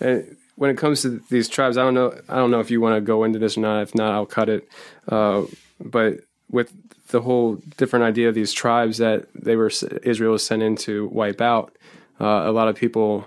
[0.00, 2.12] And when it comes to these tribes, I don't know.
[2.28, 3.82] I don't know if you want to go into this or not.
[3.82, 4.68] If not, I'll cut it.
[5.08, 5.44] Uh,
[5.82, 6.18] but
[6.50, 6.72] with
[7.10, 9.70] the whole different idea of these tribes that they were
[10.02, 11.76] Israel was sent in to wipe out,
[12.20, 13.26] uh, a lot of people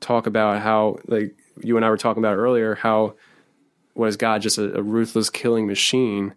[0.00, 3.14] talk about how, like you and I were talking about earlier, how
[3.94, 6.34] was God just a, a ruthless killing machine?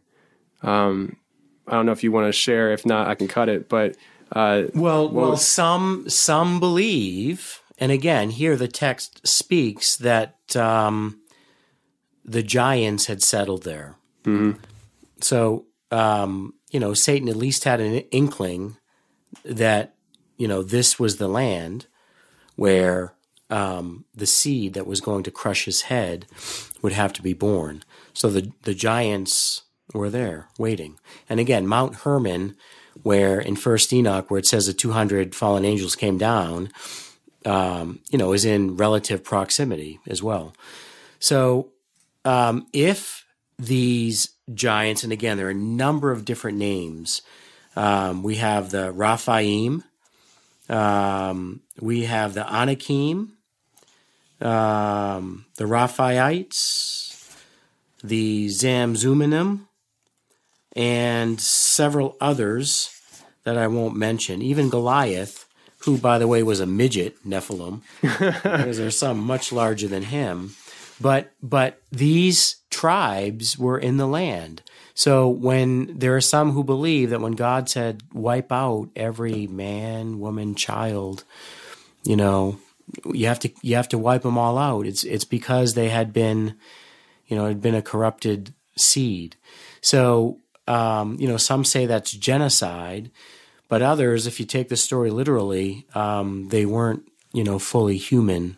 [0.64, 1.18] Um,
[1.68, 2.72] I don't know if you want to share.
[2.74, 3.70] If not, I can cut it.
[3.70, 3.96] But
[4.32, 11.20] uh, Well, well, was- some some believe, and again, here the text speaks that um,
[12.26, 13.96] the giants had settled there.
[15.22, 18.78] So, um, you know, Satan at least had an inkling
[19.46, 19.94] that
[20.38, 21.86] you know this was the land
[22.56, 23.14] where
[23.50, 26.26] um, the seed that was going to crush his head
[26.82, 27.84] would have to be born.
[28.14, 29.64] So the the giants
[29.94, 30.98] were there waiting.
[31.30, 32.56] And again, Mount Hermon,
[33.04, 36.70] where in First Enoch, where it says the two hundred fallen angels came down,
[37.46, 40.54] um, you know, is in relative proximity as well.
[41.20, 41.72] So
[42.24, 43.26] um, if
[43.62, 47.22] these giants, and again, there are a number of different names.
[47.76, 49.84] Um, we have the Rephaim,
[50.70, 53.34] um, we have the Anakim,
[54.42, 57.36] um, the Raphaites,
[58.04, 59.68] the Zamzumanim,
[60.76, 63.02] and several others
[63.44, 64.42] that I won't mention.
[64.42, 65.46] Even Goliath,
[65.80, 70.56] who, by the way, was a midget Nephilim, because there's some much larger than him.
[71.02, 74.62] But but these tribes were in the land.
[74.94, 80.20] So when there are some who believe that when God said wipe out every man,
[80.20, 81.24] woman, child,
[82.04, 82.60] you know,
[83.06, 84.86] you have to you have to wipe them all out.
[84.86, 86.56] It's it's because they had been,
[87.28, 89.36] you know, had been a corrupted seed.
[89.82, 93.12] So um, you know, some say that's genocide,
[93.68, 98.58] but others, if you take the story literally, um, they weren't you know fully human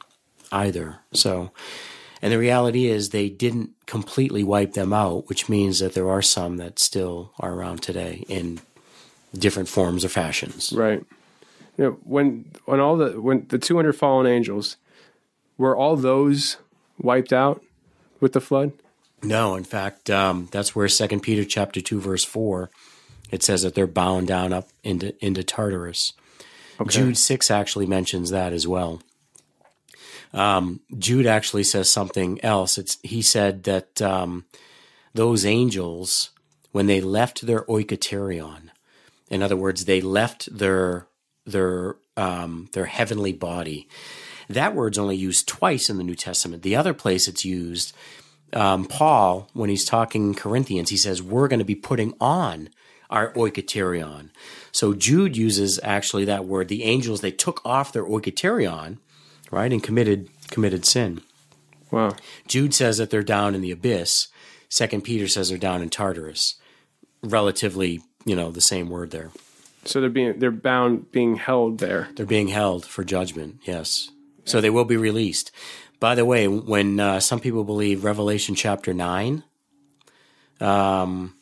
[0.52, 1.00] either.
[1.14, 1.52] So
[2.24, 6.22] and the reality is, they didn't completely wipe them out, which means that there are
[6.22, 8.62] some that still are around today in
[9.38, 10.72] different forms or fashions.
[10.72, 11.04] Right.
[11.78, 14.78] You know, when when all the when the 200 fallen angels
[15.58, 16.56] were all those
[16.98, 17.62] wiped out
[18.22, 18.72] with the flood?
[19.22, 22.70] No, in fact, um, that's where Second Peter chapter two verse four,
[23.32, 26.14] it says that they're bound down up into into Tartarus.
[26.80, 26.90] Okay.
[26.90, 29.02] Jude six actually mentions that as well.
[30.34, 32.78] Um, Jude actually says something else.
[32.78, 34.46] It's, he said that um,
[35.14, 36.32] those angels,
[36.72, 38.70] when they left their oiketerion,
[39.30, 41.08] in other words, they left their
[41.46, 43.88] their um, their heavenly body.
[44.50, 46.64] That word's only used twice in the New Testament.
[46.64, 47.96] The other place it's used,
[48.54, 52.70] um, Paul, when he's talking Corinthians, he says we're going to be putting on
[53.10, 54.30] our oiketerion.
[54.72, 56.68] So Jude uses actually that word.
[56.68, 58.98] The angels they took off their oiketerion
[59.54, 61.22] right, and committed committed sin.
[61.92, 62.16] Wow.
[62.48, 64.28] Jude says that they're down in the abyss.
[64.68, 66.56] Second Peter says they're down in Tartarus.
[67.22, 69.30] Relatively, you know, the same word there.
[69.86, 72.10] So they're being they're bound being held there.
[72.16, 73.60] They're being held for judgment.
[73.64, 74.10] Yes.
[74.46, 75.52] So they will be released.
[76.00, 79.44] By the way, when uh, some people believe Revelation chapter nine,
[80.60, 81.36] um,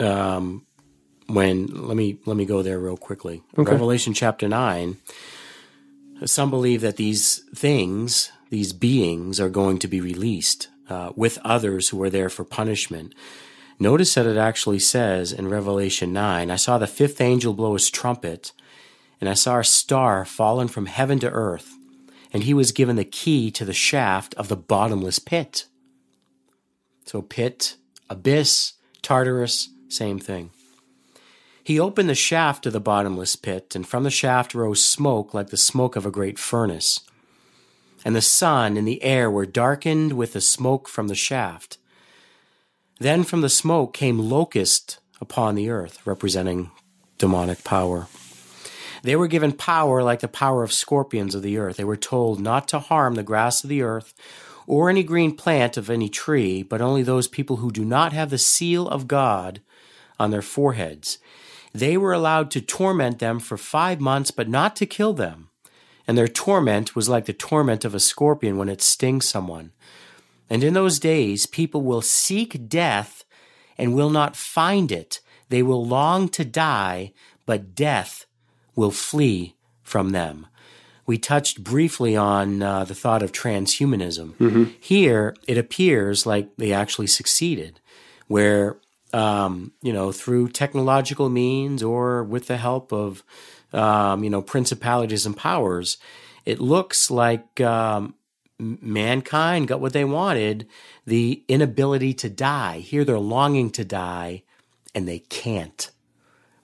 [0.00, 0.66] um,
[1.26, 3.42] when let me let me go there real quickly.
[3.56, 3.70] Okay.
[3.70, 4.96] Revelation chapter nine
[6.24, 11.88] some believe that these things, these beings, are going to be released uh, with others
[11.88, 13.14] who are there for punishment.
[13.78, 17.90] Notice that it actually says in Revelation 9 I saw the fifth angel blow his
[17.90, 18.52] trumpet,
[19.20, 21.74] and I saw a star fallen from heaven to earth,
[22.32, 25.66] and he was given the key to the shaft of the bottomless pit.
[27.06, 27.76] So, pit,
[28.10, 30.50] abyss, Tartarus, same thing.
[31.68, 35.48] He opened the shaft of the bottomless pit, and from the shaft rose smoke like
[35.48, 37.00] the smoke of a great furnace.
[38.06, 41.76] And the sun and the air were darkened with the smoke from the shaft.
[43.00, 46.70] Then from the smoke came locusts upon the earth, representing
[47.18, 48.06] demonic power.
[49.02, 51.76] They were given power like the power of scorpions of the earth.
[51.76, 54.14] They were told not to harm the grass of the earth
[54.66, 58.30] or any green plant of any tree, but only those people who do not have
[58.30, 59.60] the seal of God
[60.18, 61.18] on their foreheads.
[61.78, 65.50] They were allowed to torment them for five months, but not to kill them.
[66.06, 69.72] And their torment was like the torment of a scorpion when it stings someone.
[70.50, 73.24] And in those days, people will seek death
[73.76, 75.20] and will not find it.
[75.50, 77.12] They will long to die,
[77.46, 78.26] but death
[78.74, 80.46] will flee from them.
[81.06, 84.34] We touched briefly on uh, the thought of transhumanism.
[84.34, 84.64] Mm-hmm.
[84.80, 87.80] Here, it appears like they actually succeeded,
[88.26, 88.78] where
[89.12, 93.22] um, you know, through technological means or with the help of,
[93.72, 95.98] um, you know, principalities and powers,
[96.44, 98.14] it looks like um,
[98.58, 100.66] mankind got what they wanted
[101.06, 102.80] the inability to die.
[102.80, 104.42] Here they're longing to die
[104.94, 105.90] and they can't,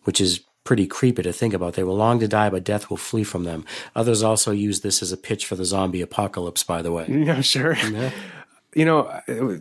[0.05, 1.75] which is pretty creepy to think about.
[1.75, 3.65] They will long to die, but death will flee from them.
[3.95, 7.07] Others also use this as a pitch for the zombie apocalypse, by the way.
[7.25, 7.75] Yeah, sure.
[7.75, 8.11] Yeah.
[8.75, 9.61] You know,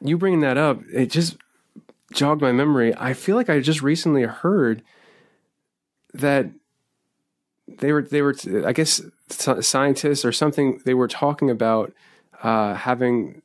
[0.00, 1.36] you bringing that up, it just
[2.12, 2.94] jogged my memory.
[2.96, 4.82] I feel like I just recently heard
[6.14, 6.50] that
[7.66, 8.34] they were they were
[8.64, 11.92] I guess scientists or something they were talking about
[12.42, 13.42] uh, having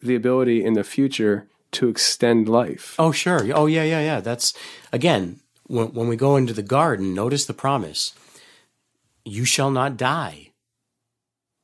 [0.00, 2.94] the ability in the future to extend life.
[2.98, 3.46] Oh sure.
[3.54, 4.20] Oh yeah yeah yeah.
[4.20, 4.54] That's
[4.92, 7.14] again when when we go into the garden.
[7.14, 8.12] Notice the promise:
[9.24, 10.52] you shall not die.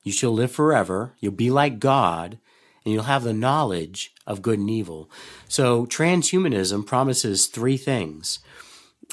[0.03, 1.15] You shall live forever.
[1.19, 2.39] You'll be like God
[2.85, 5.11] and you'll have the knowledge of good and evil.
[5.49, 8.41] So, transhumanism promises three things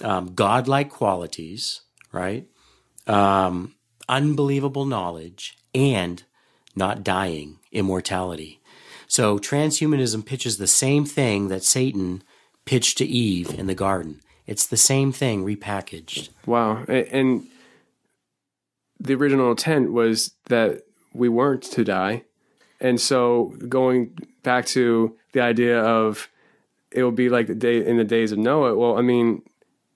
[0.03, 2.47] um, godlike qualities, right?
[3.07, 3.75] Um,
[4.09, 6.23] unbelievable knowledge, and
[6.75, 8.59] not dying, immortality.
[9.07, 12.23] So, transhumanism pitches the same thing that Satan
[12.65, 14.21] pitched to Eve in the garden.
[14.47, 16.29] It's the same thing repackaged.
[16.45, 16.83] Wow.
[16.85, 17.47] And
[18.99, 20.83] the original intent was that
[21.13, 22.23] we weren't to die
[22.79, 26.29] and so going back to the idea of
[26.91, 28.75] it will be like the day in the days of Noah.
[28.75, 29.41] Well, I mean,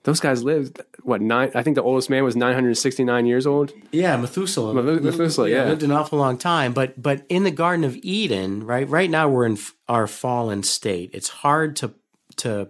[0.04, 1.50] those guys lived what nine?
[1.54, 3.72] I think the oldest man was 969 years old.
[3.92, 4.74] Yeah, Methuselah.
[4.74, 5.64] Methu- Methuselah, yeah.
[5.64, 6.72] lived an awful long time.
[6.72, 8.88] But but in the Garden of Eden, right?
[8.88, 9.58] Right now we're in
[9.88, 11.10] our fallen state.
[11.12, 11.94] It's hard to
[12.36, 12.68] to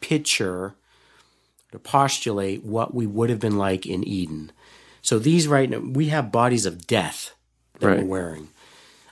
[0.00, 0.74] picture
[1.72, 4.50] to postulate what we would have been like in Eden.
[5.02, 7.34] So these right now we have bodies of death
[7.80, 7.98] that Right.
[8.00, 8.48] we're wearing.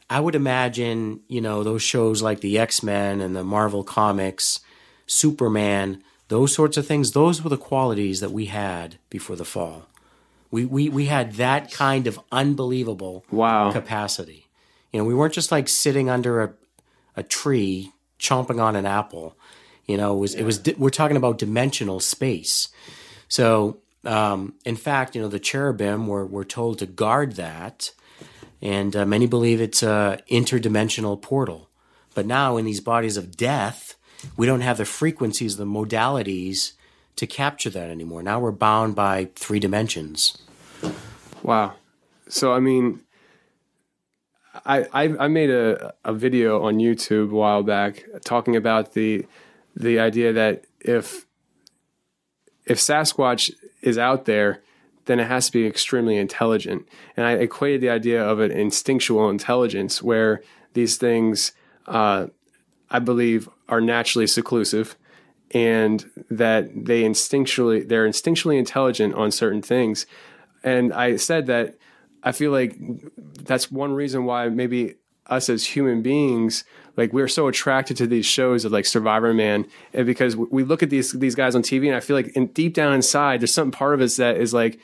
[0.09, 4.61] I would imagine, you know, those shows like the X Men and the Marvel Comics,
[5.07, 9.87] Superman, those sorts of things, those were the qualities that we had before the fall.
[10.51, 13.73] We, we, we had that kind of unbelievable Wow.
[13.73, 14.47] capacity.
[14.93, 16.53] You know, we weren't just like sitting under a,
[17.17, 19.37] a tree chomping on an apple.
[19.87, 22.69] You know, it was, it was, we're talking about dimensional space.
[23.29, 27.91] So, um, in fact, you know, the cherubim were, were told to guard that.
[28.63, 31.71] And uh, many believe it's a interdimensional portal.
[32.15, 33.97] But now in these bodies of death,
[34.37, 36.73] we don't have the frequencies, the modalities
[37.17, 38.23] to capture that anymore.
[38.23, 40.39] Now we're bound by three dimensions.
[41.43, 41.75] Wow.
[42.29, 43.01] So I mean,
[44.65, 49.27] I I, I made a, a video on YouTube a while back talking about the
[49.75, 51.27] the idea that if
[52.65, 53.53] if Sasquatch
[53.83, 54.63] is out there,
[55.07, 56.87] then it has to be extremely intelligent.
[57.17, 60.43] And I equated the idea of an instinctual intelligence where
[60.75, 61.53] these things,
[61.87, 62.27] uh,
[62.91, 64.97] I believe, are naturally seclusive
[65.53, 70.07] and that they instinctually they're instinctually intelligent on certain things.
[70.65, 71.77] And I said that
[72.23, 72.77] I feel like
[73.17, 74.97] that's one reason why maybe
[75.27, 76.65] us as human beings
[76.97, 80.83] like we're so attracted to these shows of like Survivor Man, and because we look
[80.83, 83.53] at these these guys on TV, and I feel like in, deep down inside, there's
[83.53, 84.81] something part of us that is like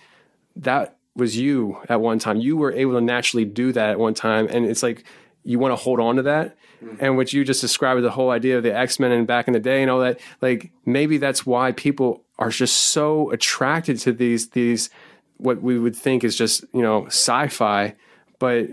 [0.57, 2.39] that was you at one time.
[2.39, 5.05] You were able to naturally do that at one time, and it's like
[5.45, 6.57] you want to hold on to that.
[6.83, 7.05] Mm-hmm.
[7.05, 9.55] And what you just described, the whole idea of the X Men and back in
[9.55, 14.13] the day and all that, like maybe that's why people are just so attracted to
[14.13, 14.91] these these
[15.37, 17.95] what we would think is just you know sci-fi,
[18.39, 18.71] but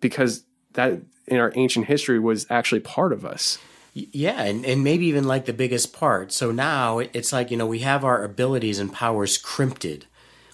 [0.00, 3.58] because that in our ancient history was actually part of us.
[3.94, 6.30] Yeah, and, and maybe even like the biggest part.
[6.30, 9.86] So now it's like, you know, we have our abilities and powers crimped.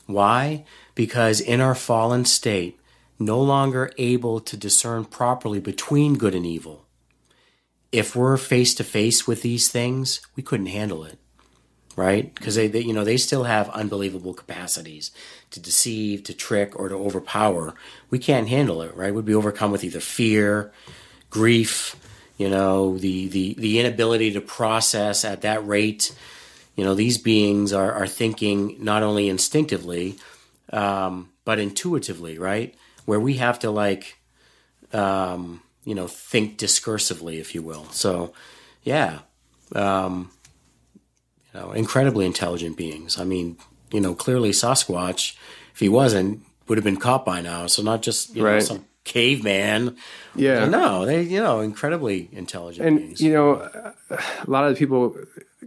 [0.06, 0.64] Why?
[0.94, 2.78] Because in our fallen state,
[3.18, 6.86] no longer able to discern properly between good and evil.
[7.92, 11.18] If we're face to face with these things, we couldn't handle it.
[11.94, 12.34] Right?
[12.34, 15.10] Because they, they, you know, they still have unbelievable capacities
[15.50, 17.74] to deceive, to trick, or to overpower.
[18.08, 19.14] We can't handle it, right?
[19.14, 20.72] We'd be overcome with either fear,
[21.28, 21.96] grief,
[22.38, 26.14] you know, the, the, the inability to process at that rate.
[26.76, 30.16] You know, these beings are, are thinking not only instinctively,
[30.72, 32.74] um, but intuitively, right?
[33.04, 34.18] Where we have to like,
[34.92, 37.84] um, you know, think discursively, if you will.
[37.90, 38.32] So,
[38.82, 39.20] yeah,
[39.74, 40.30] um,
[41.52, 43.18] you know, incredibly intelligent beings.
[43.18, 43.58] I mean,
[43.92, 45.36] you know, clearly Sasquatch,
[45.74, 47.66] if he wasn't, would have been caught by now.
[47.66, 48.62] So not just you know Right.
[48.62, 49.96] some caveman.
[50.34, 50.66] Yeah.
[50.66, 53.20] No, they you know incredibly intelligent and beings.
[53.20, 53.56] you know
[54.10, 55.14] a lot of the people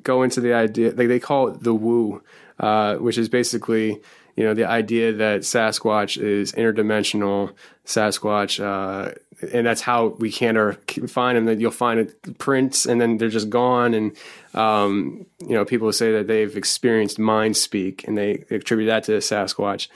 [0.04, 2.22] go into the idea like they call it the woo
[2.60, 4.02] uh, which is basically
[4.36, 7.54] you know the idea that sasquatch is interdimensional.
[7.86, 9.14] Sasquatch uh,
[9.54, 10.74] and that's how we can't or
[11.08, 11.46] find them.
[11.46, 13.94] That you'll find prints and then they're just gone.
[13.94, 14.18] And
[14.54, 19.14] um, you know people say that they've experienced mind speak and they attribute that to
[19.14, 19.88] sasquatch.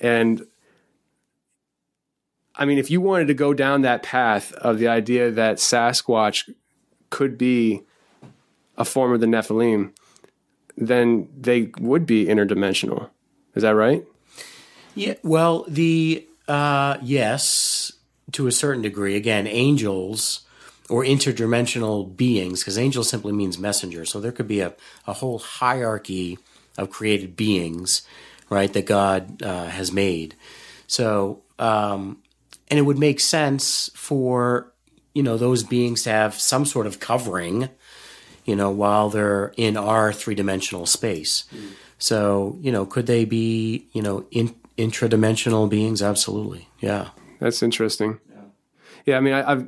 [0.00, 0.46] And
[2.54, 6.52] I mean, if you wanted to go down that path of the idea that Sasquatch
[7.08, 7.82] could be
[8.78, 9.92] a form of the Nephilim,
[10.76, 13.10] then they would be interdimensional.
[13.54, 14.04] Is that right?
[14.94, 17.92] Yeah, well, the uh, yes,
[18.32, 19.16] to a certain degree.
[19.16, 20.46] Again, angels
[20.88, 24.06] or interdimensional beings, because angel simply means messenger.
[24.06, 24.74] So there could be a,
[25.06, 26.38] a whole hierarchy
[26.78, 28.02] of created beings,
[28.48, 30.34] right, that God uh, has made.
[30.86, 32.22] So, um,
[32.68, 34.72] and it would make sense for
[35.14, 37.68] you know those beings to have some sort of covering,
[38.48, 41.44] you know, while they're in our three dimensional space.
[41.98, 46.00] So, you know, could they be, you know, in, intradimensional beings?
[46.00, 46.66] Absolutely.
[46.80, 47.10] Yeah.
[47.40, 48.20] That's interesting.
[49.04, 49.62] Yeah, I mean, I, I've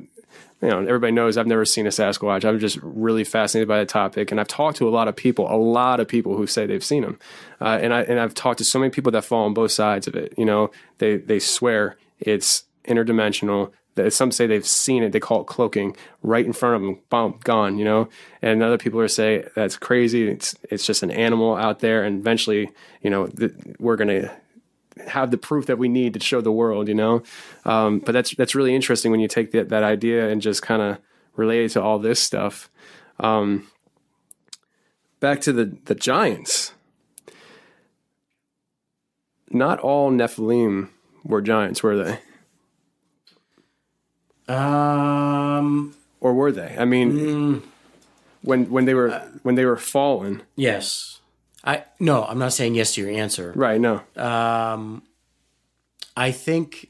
[0.61, 2.45] you know everybody knows I've never seen a Sasquatch.
[2.45, 5.51] I'm just really fascinated by the topic, and I've talked to a lot of people,
[5.51, 7.17] a lot of people who say they've seen them,
[7.59, 10.05] uh, and I and I've talked to so many people that fall on both sides
[10.05, 10.35] of it.
[10.37, 10.69] You know,
[10.99, 13.71] they they swear it's interdimensional.
[14.09, 15.11] Some say they've seen it.
[15.11, 16.99] They call it cloaking right in front of them.
[17.09, 17.77] Boom, gone.
[17.77, 18.09] You know,
[18.41, 20.27] and other people are say that's crazy.
[20.27, 22.71] It's it's just an animal out there, and eventually,
[23.01, 24.31] you know, th- we're gonna
[25.07, 27.23] have the proof that we need to show the world, you know.
[27.65, 30.81] Um, but that's that's really interesting when you take that that idea and just kind
[30.81, 30.97] of
[31.35, 32.69] relate it to all this stuff.
[33.19, 33.67] Um,
[35.19, 36.73] back to the the giants.
[39.53, 40.89] not all Nephilim
[41.23, 42.19] were giants, were they?
[44.51, 46.75] Um, Or were they?
[46.77, 47.61] I mean,
[48.43, 49.09] when when they were
[49.43, 51.19] when they were fallen, yes.
[51.63, 53.53] I no, I'm not saying yes to your answer.
[53.55, 53.79] right?
[53.79, 55.03] No, Um,
[56.17, 56.89] I think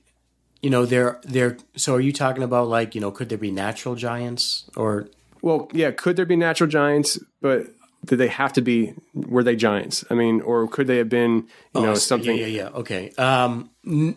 [0.61, 1.57] you know they're they're.
[1.75, 5.07] So are you talking about like you know could there be natural giants or
[5.41, 5.91] Well, yeah.
[5.91, 7.19] Could there be natural giants?
[7.41, 7.67] But
[8.05, 8.93] did they have to be?
[9.13, 10.05] Were they giants?
[10.09, 11.47] I mean, or could they have been?
[11.75, 12.37] You know, Oh, something.
[12.37, 12.79] Yeah, yeah, yeah.
[12.79, 13.11] Okay.
[13.17, 14.15] Um, n-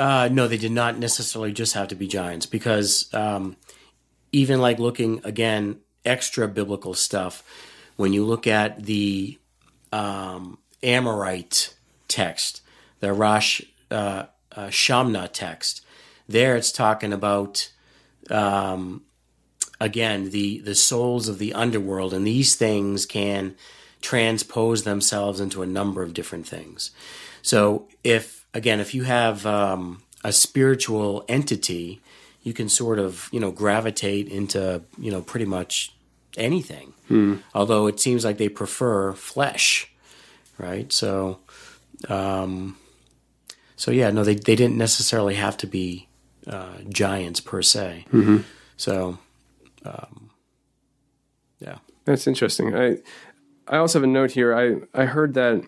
[0.00, 3.54] uh, no, they did not necessarily just have to be giants because um,
[4.32, 7.44] even like looking again extra biblical stuff.
[7.96, 9.38] When you look at the
[9.92, 11.74] um, Amorite
[12.08, 12.62] text,
[13.00, 15.84] the Ras uh, uh, Shamra text,
[16.26, 17.70] there it's talking about
[18.30, 19.02] um,
[19.82, 23.54] again the the souls of the underworld, and these things can
[24.00, 26.90] transpose themselves into a number of different things.
[27.42, 32.00] So if again, if you have um, a spiritual entity,
[32.42, 35.92] you can sort of you know gravitate into you know pretty much
[36.36, 36.92] anything.
[37.54, 39.90] Although it seems like they prefer flesh,
[40.58, 40.92] right?
[40.92, 41.38] So,
[42.08, 42.76] um,
[43.76, 46.08] so yeah, no, they they didn't necessarily have to be
[46.46, 48.06] uh, giants per se.
[48.76, 49.18] So,
[49.84, 50.30] um,
[51.58, 51.78] yeah.
[52.04, 52.74] That's interesting.
[52.74, 52.98] I
[53.68, 54.54] I also have a note here.
[54.54, 55.62] I I heard that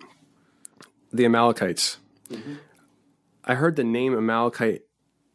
[1.11, 1.97] the Amalekites.
[3.45, 4.81] I heard the name Amalekite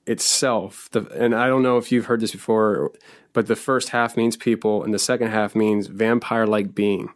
[0.07, 2.93] itself, the, and I don't know if you've heard this before,
[3.33, 7.11] but the first half means people, and the second half means vampire-like being.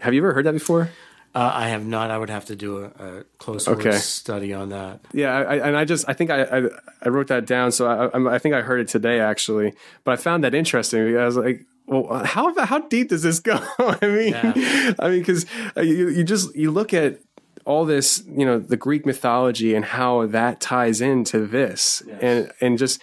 [0.00, 0.90] Have you ever heard that before?
[1.34, 2.10] Uh, I have not.
[2.10, 2.84] I would have to do a,
[3.18, 3.92] a closer Okay.
[3.98, 5.00] study on that.
[5.12, 6.62] Yeah, I, and I just I think I, I
[7.02, 9.72] I wrote that down, so I I think I heard it today actually,
[10.04, 13.40] but I found that interesting because I was like, well, how how deep does this
[13.40, 13.58] go?
[13.78, 14.92] I mean, Yeah.
[15.00, 17.18] I mean, because you you just you look at
[17.64, 22.78] all this, you know, the Greek mythology and how that ties into this, and and
[22.78, 23.00] just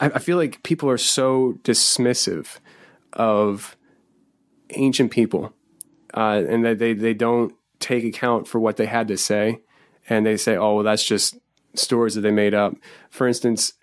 [0.00, 2.58] I, I feel like people are so dismissive
[3.12, 3.76] of
[4.70, 5.52] ancient people
[6.14, 9.60] uh, and that they, they don't take account for what they had to say.
[10.08, 11.38] And they say oh well that's just
[11.74, 12.74] stories that they made up.
[13.10, 13.74] For instance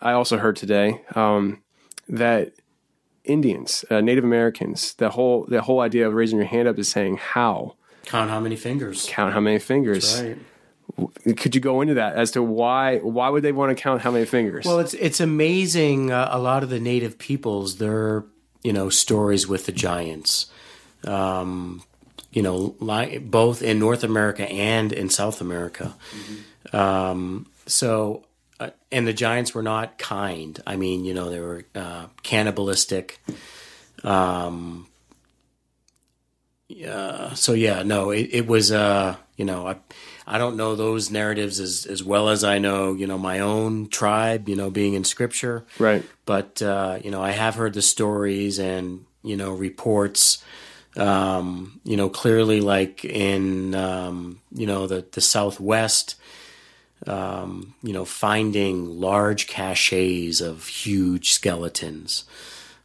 [0.00, 1.62] i also heard today um,
[2.08, 2.52] that
[3.24, 6.88] indians uh, native americans the whole the whole idea of raising your hand up is
[6.88, 7.76] saying how
[8.06, 9.06] Count how many fingers.
[9.10, 11.36] count how many fingers Right.
[11.36, 14.10] could you go into that as to why why would they want to count how
[14.10, 16.10] many fingers Well, it's it's amazing.
[16.10, 18.24] Uh, a lot of the native peoples, their
[18.62, 20.46] you know stories with the giants,
[21.04, 21.82] um,
[22.32, 25.94] you know, li- both in North America and in South America.
[26.72, 28.24] Um, so,
[28.60, 30.60] uh, and the giants were not kind.
[30.66, 33.20] I mean, you know, they were uh, cannibalistic.
[34.04, 34.86] Um,
[36.70, 37.34] yeah.
[37.34, 38.70] So yeah, no, it, it was.
[38.70, 39.76] Uh, you know, I
[40.26, 42.94] I don't know those narratives as as well as I know.
[42.94, 44.48] You know, my own tribe.
[44.48, 45.64] You know, being in scripture.
[45.78, 50.42] right But uh, you know, I have heard the stories and you know reports.
[50.96, 56.16] Um, you know, clearly, like in um, you know the the Southwest.
[57.06, 62.24] Um, you know, finding large caches of huge skeletons.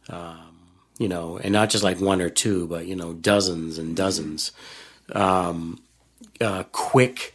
[0.08, 0.45] Um,
[0.98, 4.52] you know, and not just like one or two, but you know, dozens and dozens.
[5.12, 5.82] Um,
[6.40, 7.34] uh, quick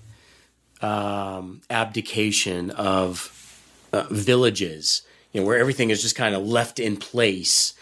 [0.82, 3.38] um, abdication of
[3.93, 7.74] uh, villages, you know, where everything is just kind of left in place.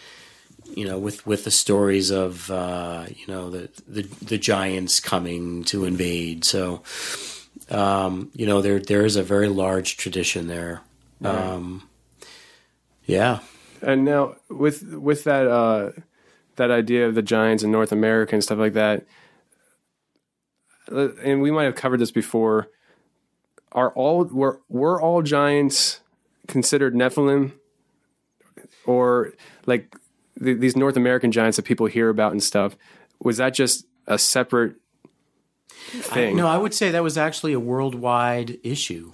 [0.76, 5.64] You know, with with the stories of uh, you know the, the the giants coming
[5.66, 6.46] to invade.
[6.46, 6.84] So,
[7.72, 10.82] um, you know, there there is a very large tradition there.
[11.24, 11.90] Um,
[13.08, 13.40] yeah.
[13.82, 15.92] And now with with that uh,
[16.56, 19.06] that idea of the giants in North America and stuff like that,
[20.92, 22.70] uh, and we might have covered this before.
[23.72, 26.02] Are all were were all giants
[26.48, 27.54] considered Nephilim,
[28.86, 29.34] or
[29.66, 29.96] like
[30.44, 32.76] th- these North American giants that people hear about and stuff?
[33.22, 34.76] Was that just a separate
[35.76, 36.36] thing?
[36.36, 39.12] No, I would say that was actually a worldwide issue.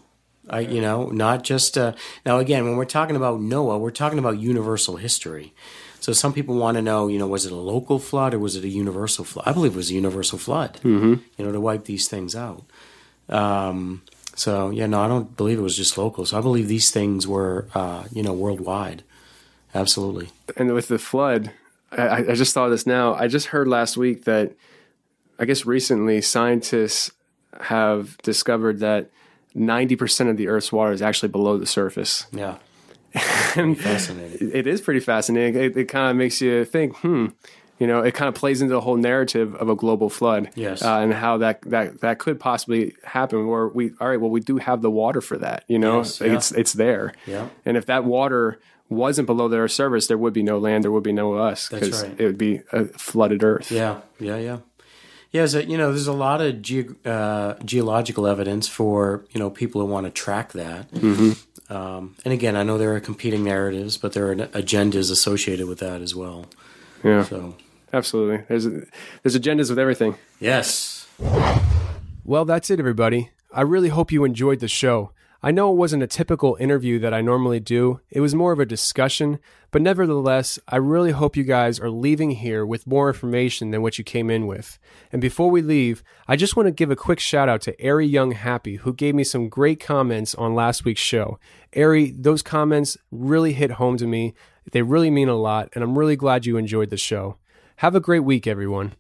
[0.49, 1.93] I, you know, not just uh,
[2.25, 2.39] now.
[2.39, 5.53] Again, when we're talking about Noah, we're talking about universal history.
[5.99, 8.55] So some people want to know, you know, was it a local flood or was
[8.55, 9.47] it a universal flood?
[9.47, 10.75] I believe it was a universal flood.
[10.83, 11.15] Mm-hmm.
[11.37, 12.63] You know, to wipe these things out.
[13.27, 14.03] Um,
[14.35, 16.25] so yeah, no, I don't believe it was just local.
[16.25, 19.03] So I believe these things were, uh, you know, worldwide.
[19.73, 20.29] Absolutely.
[20.55, 21.51] and with the flood,
[21.91, 23.13] I, I just thought of this now.
[23.15, 24.53] I just heard last week that
[25.39, 27.11] I guess recently scientists
[27.61, 29.09] have discovered that
[29.55, 32.27] 90% of the Earth's water is actually below the surface.
[32.31, 32.57] Yeah.
[33.53, 34.51] Fascinating.
[34.53, 35.61] it is pretty fascinating.
[35.61, 37.27] It, it kind of makes you think, hmm,
[37.79, 40.49] You know, it kind of plays into the whole narrative of a global flood.
[40.55, 40.81] Yes.
[40.81, 44.39] Uh, and how that, that, that could possibly happen where we, all right, well, we
[44.41, 46.33] do have the water for that, you know, Yes, yeah.
[46.33, 47.13] it's, it's there.
[47.25, 47.49] Yeah.
[47.65, 51.03] And if that water wasn't below their surface, there would be no land, there would
[51.03, 52.19] be no us That's because right.
[52.19, 53.71] it would be a flooded earth.
[53.71, 54.57] Yeah, yeah, yeah.
[55.36, 59.49] Yeah, so, you know, there's a lot of ge- uh, geological evidence for you know
[59.49, 60.89] people who want to track that.
[60.91, 61.75] Mm-hmm.
[61.75, 65.79] Um, and again, I know there are competing narratives, but there are agendas associated with
[65.79, 66.45] that as well.
[67.03, 67.23] Yeah.
[67.23, 67.55] So
[67.91, 68.45] Absolutely.
[68.47, 70.15] There's there's agendas with everything.
[70.39, 71.05] yes,
[72.23, 73.31] Well, that's it, everybody.
[73.51, 75.11] I really hope you enjoyed the show.
[75.45, 78.59] I know it wasn't a typical interview that I normally do, it was more of
[78.59, 79.37] a discussion,
[79.69, 83.99] but nevertheless, I really hope you guys are leaving here with more information than what
[83.99, 84.79] you came in with.
[85.11, 88.07] And before we leave, I just want to give a quick shout out to Ari
[88.07, 91.37] Young Happy, who gave me some great comments on last week's show.
[91.77, 94.33] Ari, those comments really hit home to me.
[94.71, 97.37] They really mean a lot, and I'm really glad you enjoyed the show.
[97.75, 98.95] Have a great week, everyone.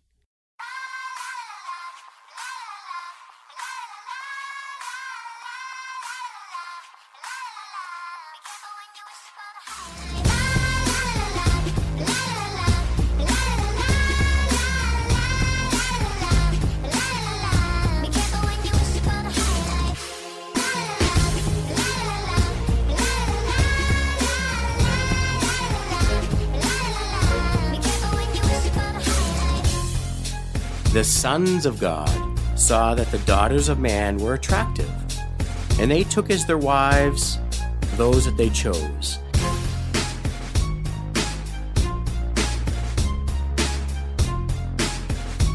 [31.35, 34.89] Sons of God saw that the daughters of man were attractive,
[35.81, 37.39] and they took as their wives
[37.97, 39.19] those that they chose.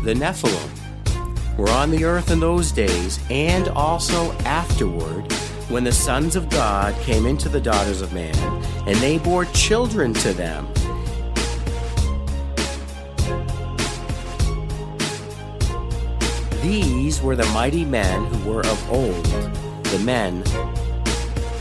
[0.04, 5.32] The Nephilim were on the earth in those days and also afterward
[5.70, 8.36] when the sons of God came into the daughters of man,
[8.86, 10.66] and they bore children to them.
[16.62, 20.42] These were the mighty men who were of old, the men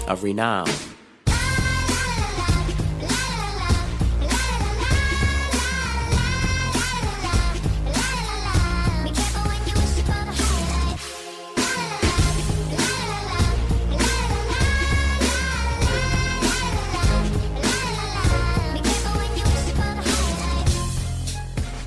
[0.10, 0.68] of renown.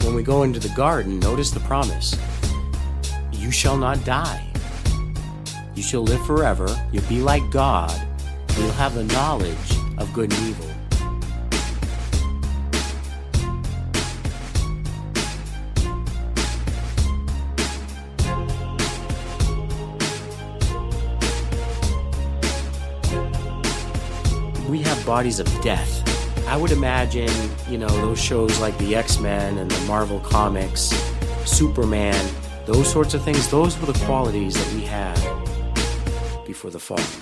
[0.01, 2.17] When we go into the garden, notice the promise
[3.43, 4.41] You shall not die.
[5.75, 6.69] You shall live forever.
[6.93, 7.91] You'll be like God.
[7.91, 9.57] and You'll have the knowledge
[9.99, 10.69] of good and evil.
[24.71, 25.99] We have bodies of death.
[26.47, 27.29] I would imagine,
[27.69, 30.95] you know, those shows like the X Men and the Marvel Comics,
[31.45, 32.25] Superman,
[32.67, 35.17] those sorts of things, those were the qualities that we had
[36.47, 37.22] before the fall.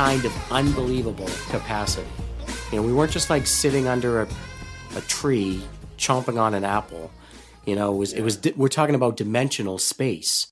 [0.00, 2.08] Kind of unbelievable capacity.
[2.72, 4.28] You know, we weren't just like sitting under a,
[4.96, 5.60] a tree
[5.98, 7.10] chomping on an apple.
[7.66, 10.46] You know, it was, it was, we're talking about dimensional space.